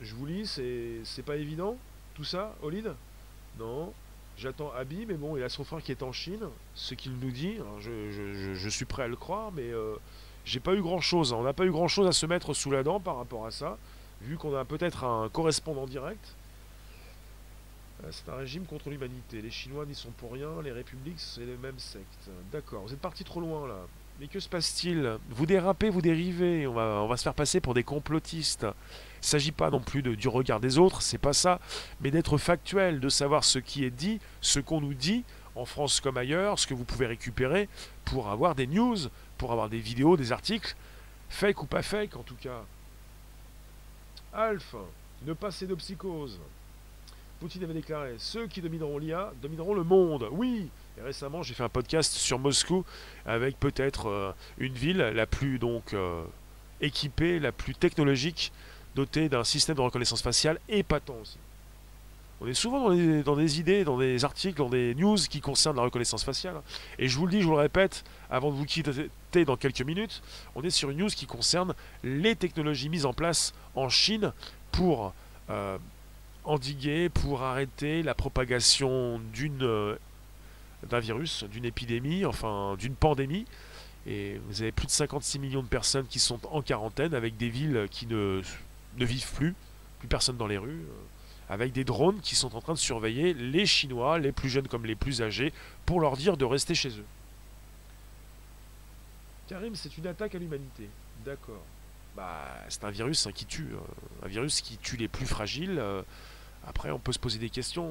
[0.00, 0.60] je vous lis,
[1.04, 1.76] c'est pas évident
[2.14, 2.92] tout ça, Olid
[3.58, 3.92] Non.
[4.36, 7.30] J'attends Abi, mais bon, il a son frère qui est en Chine, ce qu'il nous
[7.30, 7.56] dit.
[7.80, 9.96] je, suis prêt à le croire, mais euh,
[10.44, 11.32] j'ai pas eu grand chose.
[11.32, 13.50] On n'a pas eu grand chose à se mettre sous la dent par rapport à
[13.50, 13.78] ça,
[14.22, 16.36] vu qu'on a peut-être un correspondant direct.
[18.04, 19.42] Euh, c'est un régime contre l'humanité.
[19.42, 22.30] Les Chinois n'y sont pour rien, les républiques, c'est les mêmes sectes.
[22.52, 23.86] D'accord, vous êtes parti trop loin là.
[24.20, 25.18] Mais que se passe-t-il?
[25.30, 28.66] Vous dérapez, vous dérivez, on va se faire passer pour des complotistes.
[29.20, 31.60] Il ne s'agit pas non plus du regard des autres, c'est pas ça,
[32.00, 35.24] mais d'être factuel, de savoir ce qui est dit, ce qu'on nous dit,
[35.56, 37.68] en France comme ailleurs, ce que vous pouvez récupérer
[38.04, 38.96] pour avoir des news,
[39.36, 40.74] pour avoir des vidéos, des articles,
[41.28, 42.64] fake ou pas fake en tout cas.
[44.32, 44.78] Alpha,
[45.26, 46.38] ne pas de psychose.
[47.40, 50.28] Poutine avait déclaré Ceux qui domineront l'IA domineront le monde.
[50.30, 52.84] Oui Et récemment, j'ai fait un podcast sur Moscou
[53.24, 56.22] avec peut-être euh, une ville la plus donc euh,
[56.80, 58.52] équipée, la plus technologique,
[58.94, 61.38] dotée d'un système de reconnaissance faciale épatant aussi.
[62.42, 65.40] On est souvent dans des, dans des, idées, dans des articles, dans des news qui
[65.40, 66.54] concernent la reconnaissance faciale.
[66.98, 69.82] Et je vous le dis, je vous le répète, avant de vous quitter dans quelques
[69.82, 70.22] minutes,
[70.54, 74.32] on est sur une news qui concerne les technologies mises en place en Chine
[74.72, 75.12] pour
[75.50, 75.76] euh,
[76.44, 79.96] endiguer, pour arrêter la propagation d'une euh,
[80.88, 83.44] d'un virus, d'une épidémie, enfin d'une pandémie.
[84.06, 87.50] Et vous avez plus de 56 millions de personnes qui sont en quarantaine, avec des
[87.50, 88.40] villes qui ne,
[88.96, 89.54] ne vivent plus,
[89.98, 93.34] plus personne dans les rues, euh, avec des drones qui sont en train de surveiller
[93.34, 95.52] les Chinois, les plus jeunes comme les plus âgés,
[95.86, 97.04] pour leur dire de rester chez eux.
[99.48, 100.88] Karim, c'est une attaque à l'humanité.
[101.24, 101.62] D'accord.
[102.16, 103.68] Bah, c'est un virus hein, qui tue.
[103.72, 105.82] Euh, un virus qui tue les plus fragiles.
[106.66, 107.90] Après, on peut se poser des questions.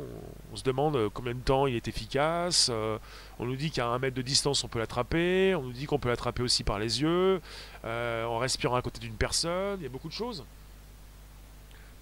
[0.54, 2.70] On se demande euh, combien de temps il est efficace.
[2.72, 3.00] Euh,
[3.40, 5.56] on nous dit qu'à un mètre de distance, on peut l'attraper.
[5.56, 7.42] On nous dit qu'on peut l'attraper aussi par les yeux,
[7.86, 9.80] euh, en respirant à côté d'une personne.
[9.80, 10.44] Il y a beaucoup de choses.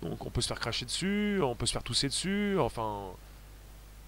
[0.01, 2.57] Donc, on peut se faire cracher dessus, on peut se faire tousser dessus.
[2.59, 3.07] Enfin,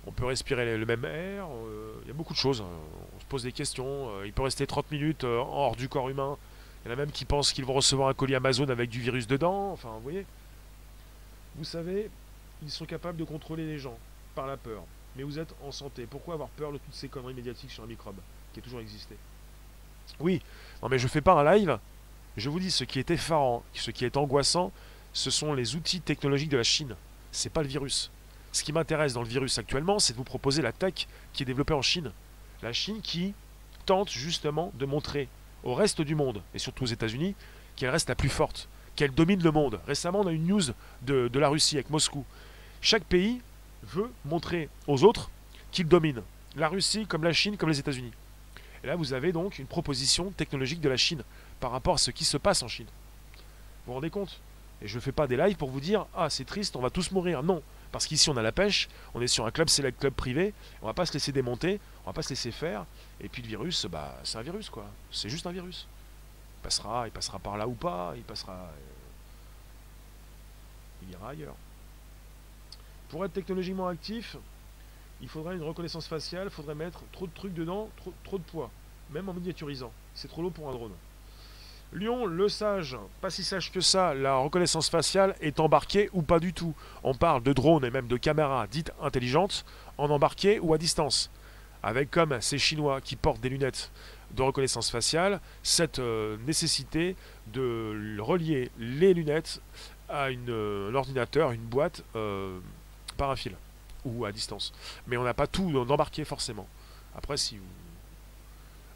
[0.05, 1.47] on peut respirer le même air.
[2.03, 2.61] il y a beaucoup de choses.
[2.61, 4.23] On se pose des questions.
[4.23, 6.37] il peut rester 30 minutes hors du corps humain.
[6.83, 8.99] Il y en a même qui pensent qu'ils vont recevoir un colis Amazon avec du
[9.01, 9.71] virus dedans.
[9.71, 10.25] Enfin, vous voyez.
[11.55, 12.09] Vous savez,
[12.63, 13.97] ils sont capables de contrôler les gens
[14.35, 14.83] par la peur.
[15.15, 16.07] Mais vous êtes en santé.
[16.09, 18.15] Pourquoi avoir peur de toutes ces conneries médiatiques sur un microbe
[18.53, 19.15] qui a toujours existé?
[20.19, 20.41] Oui,
[20.81, 21.77] non mais je fais pas un live.
[22.37, 24.71] Je vous dis, ce qui est effarant, ce qui est angoissant,
[25.13, 26.95] ce sont les outils technologiques de la Chine.
[27.31, 28.11] C'est pas le virus.
[28.51, 31.45] Ce qui m'intéresse dans le virus actuellement, c'est de vous proposer la tech qui est
[31.45, 32.11] développée en Chine.
[32.61, 33.33] La Chine qui
[33.85, 35.27] tente justement de montrer
[35.63, 37.35] au reste du monde, et surtout aux États-Unis,
[37.75, 39.79] qu'elle reste la plus forte, qu'elle domine le monde.
[39.87, 40.63] Récemment, on a une news
[41.01, 42.25] de, de la Russie avec Moscou.
[42.81, 43.41] Chaque pays
[43.83, 45.29] veut montrer aux autres
[45.71, 46.21] qu'il domine.
[46.55, 48.11] La Russie comme la Chine comme les États-Unis.
[48.83, 51.23] Et là, vous avez donc une proposition technologique de la Chine
[51.59, 52.87] par rapport à ce qui se passe en Chine.
[52.87, 54.39] Vous vous rendez compte?
[54.81, 56.89] Et je ne fais pas des lives pour vous dire Ah, c'est triste, on va
[56.89, 57.43] tous mourir.
[57.43, 57.61] Non,
[57.91, 60.85] parce qu'ici, on a la pêche, on est sur un club select club privé, on
[60.85, 62.85] va pas se laisser démonter, on va pas se laisser faire.
[63.19, 64.85] Et puis le virus, bah, c'est un virus, quoi.
[65.11, 65.87] C'est juste un virus.
[66.59, 68.53] Il passera, il passera par là ou pas, il passera.
[68.53, 68.67] Euh,
[71.03, 71.55] il ira ailleurs.
[73.09, 74.37] Pour être technologiquement actif,
[75.21, 78.43] il faudrait une reconnaissance faciale, il faudrait mettre trop de trucs dedans, trop, trop de
[78.43, 78.69] poids,
[79.09, 79.91] même en miniaturisant.
[80.13, 80.93] C'est trop lourd pour un drone.
[81.91, 86.39] Lyon, le sage, pas si sage que ça, la reconnaissance faciale est embarquée ou pas
[86.39, 86.75] du tout.
[87.03, 89.65] On parle de drones et même de caméras dites intelligentes,
[89.97, 91.31] en embarqué ou à distance.
[91.81, 93.91] Avec comme ces Chinois qui portent des lunettes
[94.31, 97.15] de reconnaissance faciale, cette euh, nécessité
[97.47, 99.61] de relier les lunettes
[100.09, 102.59] à une, euh, un ordinateur, une boîte euh,
[103.17, 103.55] par un fil
[104.05, 104.73] ou à distance.
[105.07, 106.67] Mais on n'a pas tout embarqué forcément.
[107.15, 107.63] Après, si vous...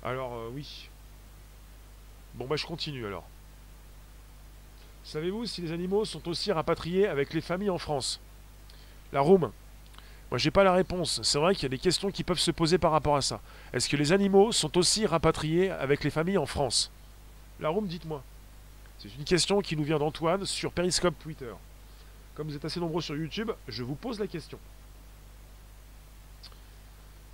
[0.04, 0.90] Alors, euh, oui.
[2.36, 3.26] Bon, bah, je continue alors.
[5.04, 8.20] Savez-vous si les animaux sont aussi rapatriés avec les familles en France?
[9.12, 9.52] La room.
[10.32, 11.22] Moi, j'ai pas la réponse.
[11.22, 13.42] C'est vrai qu'il y a des questions qui peuvent se poser par rapport à ça.
[13.74, 16.90] Est-ce que les animaux sont aussi rapatriés avec les familles en France?
[17.60, 18.24] La room, dites-moi.
[18.98, 21.54] C'est une question qui nous vient d'Antoine sur Periscope Twitter.
[22.34, 24.58] Comme vous êtes assez nombreux sur YouTube, je vous pose la question.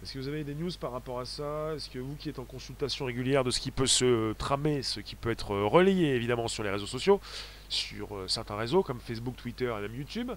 [0.02, 1.74] Est-ce que vous avez des news par rapport à ça?
[1.76, 5.02] Est-ce que vous qui êtes en consultation régulière de ce qui peut se tramer, ce
[5.02, 7.20] qui peut être relayé évidemment sur les réseaux sociaux,
[7.68, 10.32] sur euh, certains réseaux comme Facebook, Twitter et même YouTube,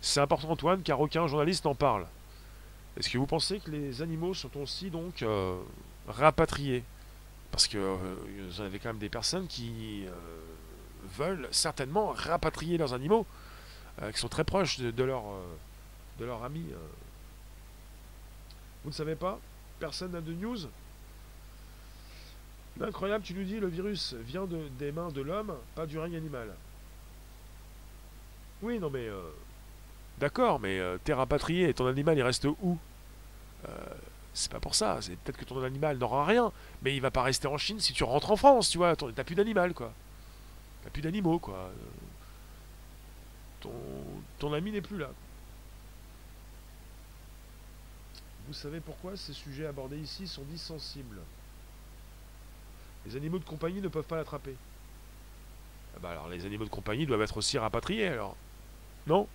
[0.00, 2.06] c'est important Antoine car aucun journaliste n'en parle.
[2.96, 5.56] Est-ce que vous pensez que les animaux sont aussi donc euh,
[6.06, 6.84] rapatriés?
[7.50, 7.96] Parce que euh,
[8.48, 10.04] vous avez quand même des personnes qui
[11.18, 13.26] veulent certainement rapatrier leurs animaux,
[14.12, 15.24] qui sont très proches de, de leur,
[16.20, 16.64] de leur ami.
[18.84, 19.38] Vous ne savez pas
[19.78, 20.58] Personne n'a de news
[22.80, 26.16] Incroyable, tu nous dis, le virus vient de, des mains de l'homme, pas du règne
[26.16, 26.48] animal.
[28.62, 29.06] Oui, non mais...
[29.06, 29.20] Euh,
[30.18, 32.78] d'accord, mais euh, t'es rapatrié et ton animal il reste où?
[33.68, 33.76] Euh,
[34.32, 36.52] C'est pas pour ça, c'est peut-être que ton animal n'aura rien,
[36.82, 39.24] mais il va pas rester en Chine si tu rentres en France, tu vois, t'as
[39.24, 39.92] plus d'animal quoi.
[40.84, 41.70] T'as plus d'animaux quoi.
[44.38, 45.10] Ton ami n'est plus là.
[48.50, 51.20] Vous savez pourquoi ces sujets abordés ici sont dits sensibles?
[53.06, 54.56] Les animaux de compagnie ne peuvent pas l'attraper.
[55.94, 58.36] Ah bah alors les animaux de compagnie doivent être aussi rapatriés alors.
[59.06, 59.28] Non?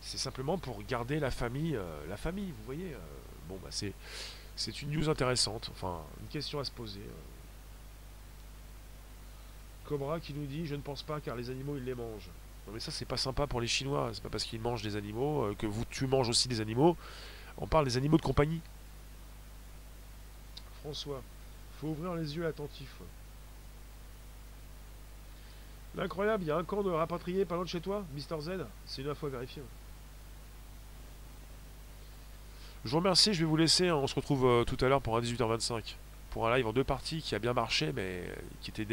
[0.00, 2.94] C'est simplement pour garder la famille, euh, la famille, vous voyez.
[2.94, 2.98] Euh.
[3.46, 3.92] bon bah c'est
[4.56, 7.00] c'est une news intéressante, enfin une question à se poser.
[7.00, 7.24] Euh.
[9.84, 12.30] Cobra qui nous dit je ne pense pas car les animaux ils les mangent.
[12.66, 14.96] Non mais ça c'est pas sympa pour les Chinois, c'est pas parce qu'ils mangent des
[14.96, 16.96] animaux que vous tu manges aussi des animaux
[17.58, 18.60] on parle des animaux de compagnie.
[20.80, 21.22] François,
[21.80, 22.96] faut ouvrir les yeux attentifs.
[25.96, 28.50] L'incroyable, il y a un camp de rapatriés pas loin de chez toi, Mister Z
[28.84, 29.62] C'est une info à vérifier.
[32.84, 33.90] Je vous remercie, je vais vous laisser.
[33.90, 35.94] On se retrouve euh, tout à l'heure pour un 18h25.
[36.30, 38.24] Pour un live en deux parties qui a bien marché, mais
[38.60, 38.86] qui était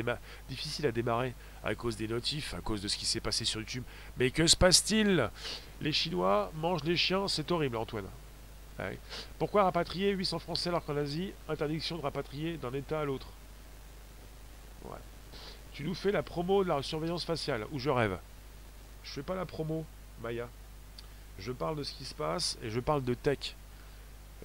[0.47, 1.33] difficile à démarrer
[1.63, 3.83] à cause des notifs, à cause de ce qui s'est passé sur YouTube.
[4.17, 5.29] Mais que se passe-t-il?
[5.81, 8.05] Les Chinois mangent les chiens, c'est horrible, Antoine.
[9.37, 13.27] Pourquoi rapatrier 800 Français alors qu'en Asie, interdiction de rapatrier d'un État à l'autre?
[15.73, 18.19] Tu nous fais la promo de la surveillance faciale, où je rêve?
[19.03, 19.85] Je fais pas la promo,
[20.21, 20.49] Maya.
[21.39, 23.55] Je parle de ce qui se passe et je parle de tech.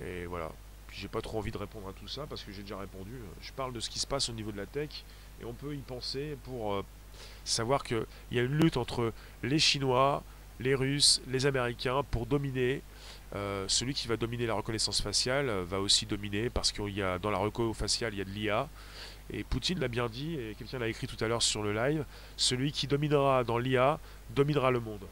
[0.00, 0.50] Et voilà.
[0.86, 3.12] Puis j'ai pas trop envie de répondre à tout ça parce que j'ai déjà répondu.
[3.42, 5.04] Je parle de ce qui se passe au niveau de la tech
[5.40, 6.84] et on peut y penser pour euh,
[7.44, 9.12] savoir qu'il y a une lutte entre
[9.42, 10.22] les Chinois,
[10.60, 12.82] les Russes, les Américains pour dominer
[13.34, 17.02] euh, celui qui va dominer la reconnaissance faciale euh, va aussi dominer parce qu'il y
[17.02, 18.68] a dans la reco faciale il y a de l'IA
[19.30, 22.04] et Poutine l'a bien dit et quelqu'un l'a écrit tout à l'heure sur le live
[22.36, 23.98] celui qui dominera dans l'IA
[24.30, 25.04] dominera le monde.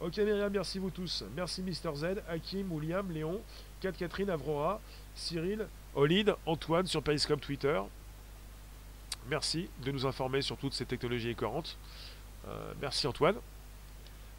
[0.00, 1.24] Ok Myriam merci vous tous.
[1.36, 3.42] Merci Mister Z Hakim William Léon
[3.82, 4.80] Kat Catherine Avrora
[5.14, 7.78] Cyril Olid Antoine sur Periscope Twitter.
[9.28, 11.76] Merci de nous informer sur toutes ces technologies écœurantes.
[12.48, 13.36] Euh, merci Antoine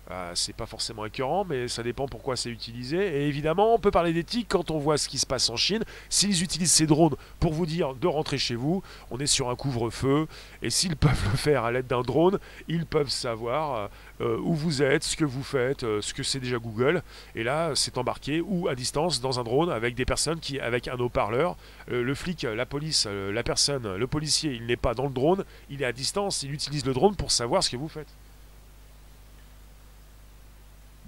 [0.10, 2.98] euh, c'est pas forcément écœurant, mais ça dépend pourquoi c'est utilisé.
[2.98, 5.84] Et évidemment, on peut parler d'éthique quand on voit ce qui se passe en Chine.
[6.10, 8.82] S'ils utilisent ces drones pour vous dire de rentrer chez vous,
[9.12, 10.28] on est sur un couvre-feu.
[10.62, 13.90] Et s'ils peuvent le faire à l'aide d'un drone, ils peuvent savoir
[14.20, 17.04] euh, où vous êtes, ce que vous faites, euh, ce que c'est déjà Google.
[17.36, 20.88] Et là, c'est embarqué ou à distance dans un drone avec des personnes qui, avec
[20.88, 21.56] un haut-parleur,
[21.88, 25.82] le flic, la police, la personne, le policier, il n'est pas dans le drone, il
[25.82, 28.08] est à distance, il utilise le drone pour savoir ce que vous faites.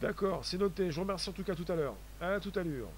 [0.03, 0.91] D'accord, c'est noté.
[0.91, 1.95] Je vous remercie en tout cas tout à l'heure.
[2.19, 2.89] À toute allure.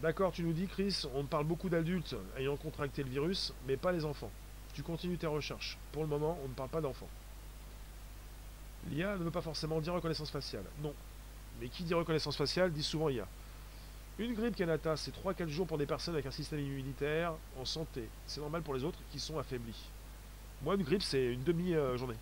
[0.00, 3.90] D'accord, tu nous dis, Chris, on parle beaucoup d'adultes ayant contracté le virus, mais pas
[3.90, 4.30] les enfants.
[4.72, 5.76] Tu continues tes recherches.
[5.90, 7.08] Pour le moment, on ne parle pas d'enfants.
[8.88, 10.64] L'IA ne veut pas forcément dire reconnaissance faciale.
[10.84, 10.94] Non.
[11.60, 13.26] Mais qui dit reconnaissance faciale dit souvent IA.
[14.20, 18.08] Une grippe Kanata, c'est 3-4 jours pour des personnes avec un système immunitaire en santé.
[18.24, 19.90] C'est normal pour les autres qui sont affaiblis.
[20.62, 22.14] Moi, une grippe, c'est une demi-journée.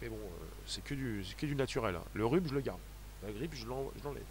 [0.00, 1.96] Mais bon, euh, c'est que, du, que du naturel.
[1.96, 2.04] Hein.
[2.14, 2.80] Le rhume, je le garde.
[3.22, 4.22] La grippe, je l'enlève.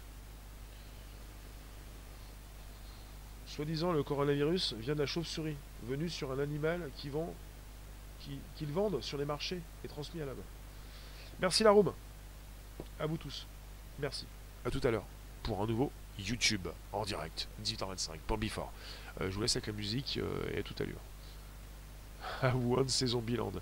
[3.46, 7.34] Soi-disant, le coronavirus vient de la chauve-souris, venu sur un animal qui vend,
[8.56, 10.42] qu'ils vendent sur les marchés et transmis à la main.
[11.40, 11.92] Merci la room.
[13.00, 13.46] À vous tous.
[13.98, 14.26] Merci.
[14.64, 15.04] À tout à l'heure
[15.42, 18.70] pour un nouveau YouTube en direct, 18h25 pour Before.
[19.20, 22.54] Euh, je vous laisse avec la musique euh, et à tout à l'heure.
[22.54, 23.52] One Saison Biland.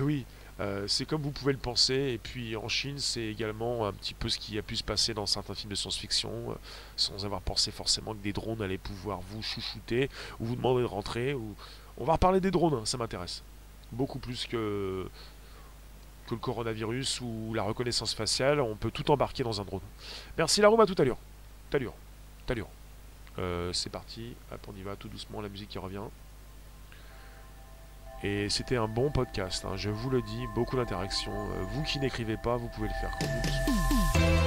[0.00, 0.26] oui,
[0.60, 4.14] euh, c'est comme vous pouvez le penser, et puis en Chine, c'est également un petit
[4.14, 6.54] peu ce qui a pu se passer dans certains films de science-fiction, euh,
[6.96, 10.86] sans avoir pensé forcément que des drones allaient pouvoir vous chouchouter, ou vous demander de
[10.86, 11.34] rentrer.
[11.34, 11.54] Ou...
[11.98, 13.42] On va reparler des drones, hein, ça m'intéresse.
[13.90, 15.08] Beaucoup plus que...
[16.30, 19.82] le coronavirus ou la reconnaissance faciale, on peut tout embarquer dans un drone.
[20.38, 20.86] Merci la tout à.
[20.86, 21.94] Tout à l'heure.
[22.48, 22.68] À l'heure.
[23.72, 26.02] c'est parti, Hop, on y va tout doucement, la musique qui revient.
[28.24, 31.30] Et c'était un bon podcast, hein, je vous le dis, beaucoup d'interactions.
[31.30, 34.43] Euh, vous qui n'écrivez pas, vous pouvez le faire quand vous